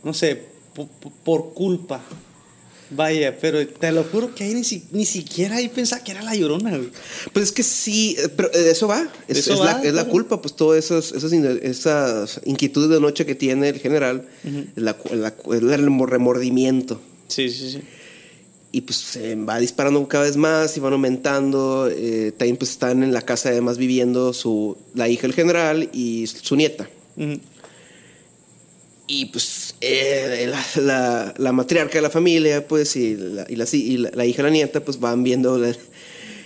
[0.03, 0.43] no sé,
[0.75, 2.03] po- po- por, culpa.
[2.91, 6.23] Vaya, pero te lo juro que ahí ni, si- ni siquiera ahí pensaba que era
[6.23, 6.71] la llorona.
[6.75, 6.89] güey.
[7.33, 9.07] Pues es que sí, eh, pero eh, eso va.
[9.27, 10.09] Es, eso es va, la, es la claro.
[10.09, 14.27] culpa, pues todas esas, esas, esas inquietudes de noche que tiene el general,
[14.75, 16.99] la, la el remordimiento.
[17.27, 17.81] Sí, sí, sí.
[18.71, 21.89] Y pues se va disparando cada vez más y van aumentando.
[21.91, 26.27] eh, también pues están en la casa además viviendo su, la hija del general y
[26.27, 26.87] su nieta.
[27.17, 27.39] Ujú.
[29.07, 33.65] Y pues eh, la, la- la matriarca de la familia, pues, y la, y la,
[33.71, 35.59] y la- hija y la nieta, pues van viendo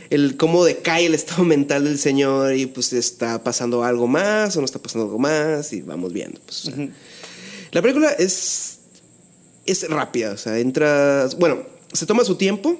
[0.09, 4.59] el cómo decae el estado mental del señor y pues está pasando algo más o
[4.61, 6.39] no está pasando algo más y vamos viendo.
[6.45, 6.87] Pues, o sea.
[7.71, 8.77] La película es,
[9.65, 11.63] es rápida, o sea, entra, bueno,
[11.93, 12.75] se toma su tiempo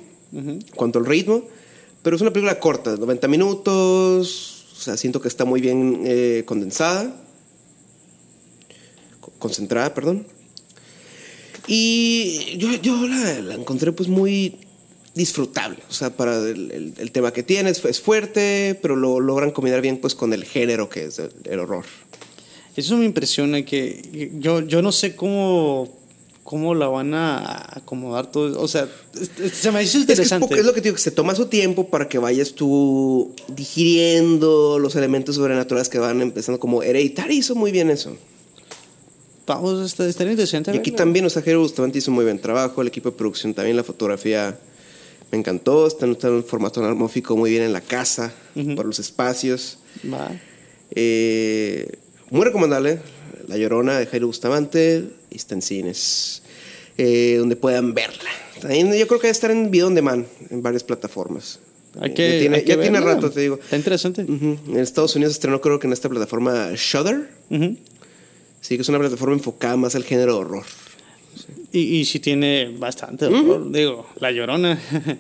[0.76, 1.44] cuanto al ritmo,
[2.02, 6.44] pero es una película corta, 90 minutos, o sea, siento que está muy bien eh,
[6.46, 7.16] condensada,
[9.22, 10.26] co- concentrada, perdón.
[11.68, 14.58] Y yo, yo la, la encontré pues muy
[15.16, 19.20] disfrutable, o sea, para el, el- el tema que tiene, es, es fuerte, pero lo
[19.20, 21.86] logran combinar bien pues con el género que es el, el horror.
[22.76, 25.96] Eso me impresiona que yo, yo no sé cómo,
[26.54, 28.62] cómo la van a acomodar todo.
[28.62, 28.88] O sea,
[29.52, 30.60] se me hizo Es, que es, interesante.
[30.60, 34.78] es lo que te digo, que se toma su tiempo para que vayas tú digiriendo
[34.78, 38.16] los elementos sobrenaturales que van empezando como Hereditary hizo muy bien eso.
[39.48, 40.70] Vamos, está, estaría interesante.
[40.72, 41.04] Y aquí verla.
[41.04, 43.84] también, o sea, Jero Bustamante hizo muy buen trabajo, el equipo de producción también, la
[43.84, 44.56] fotografía
[45.32, 48.32] me encantó, está está en un formato anamórfico muy bien en la casa,
[48.76, 49.80] por los espacios.
[50.06, 50.30] Va.
[50.92, 51.98] Eh,
[52.30, 53.00] muy recomendable,
[53.48, 56.43] La Llorona de Jairo Bustamante, está en cines,
[56.98, 58.30] eh, donde puedan verla.
[58.62, 61.60] También yo creo que debe estar en video on demand, en varias plataformas.
[62.00, 63.16] Hay Ya tiene, hay que ya tiene verla.
[63.16, 63.60] rato, te digo.
[63.62, 64.22] Está interesante.
[64.22, 67.30] En Estados Unidos estrenó creo que en esta plataforma Shudder.
[67.50, 67.78] Ujú.
[68.62, 70.64] Sí, que es una plataforma enfocada más al género de horror.
[71.72, 73.72] Y, y sí tiene bastante horror.
[73.72, 74.80] Digo, La Llorona.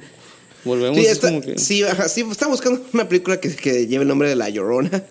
[0.63, 1.57] Volvemos Sí, es está- como que...
[1.59, 5.03] sí, ajá, sí, estaba buscando una película que, que lleve el nombre de La Llorona.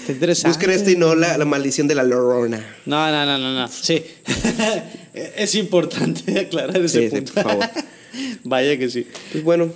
[0.00, 0.48] Está interesante.
[0.58, 2.76] Busquen este y no la, la maldición de la Llorona.
[2.86, 3.68] No, no, no, no, no.
[3.68, 4.02] Sí.
[5.36, 7.34] es importante aclarar ese Sí, sí, punto.
[7.34, 7.64] por favor.
[8.44, 9.06] Vaya que sí.
[9.32, 9.70] Pues bueno,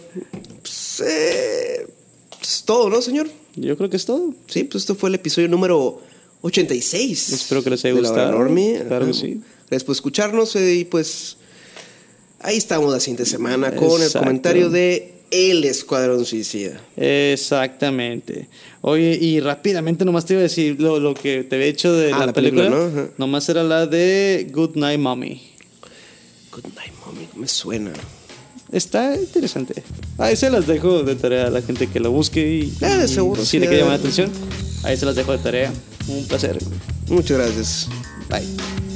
[0.62, 1.86] pues, eh,
[2.40, 3.28] es todo, ¿no, señor?
[3.56, 4.34] Yo creo que es todo.
[4.46, 6.00] Sí, pues esto fue el episodio número
[6.40, 7.32] 86.
[7.32, 8.32] Espero que les haya gustado.
[8.32, 8.82] Normie.
[8.86, 9.40] Claro que sí.
[9.68, 11.36] Gracias por escucharnos eh, y pues
[12.40, 16.80] ahí estamos la siguiente semana con el comentario de El Escuadrón Suicida.
[16.96, 18.48] Exactamente.
[18.82, 22.12] Oye, y rápidamente nomás te iba a decir lo, lo que te había hecho de
[22.12, 22.68] Ah, la, la película.
[22.70, 23.08] película, ¿no?
[23.16, 25.40] Nomás era la de Good Night Mommy.
[26.52, 27.28] Good night, mommy.
[27.34, 27.92] Me suena.
[28.70, 29.82] está interesante.
[30.18, 32.72] Ahí se las dejo de tarea a la gente que lo busque y,
[33.08, 34.30] seguro, si le quiere llamar la atención.
[34.84, 35.72] Ahí se las dejo de tarea.
[36.08, 36.58] Un placer.
[37.08, 37.88] Muchas gracias.
[38.28, 38.91] Bye.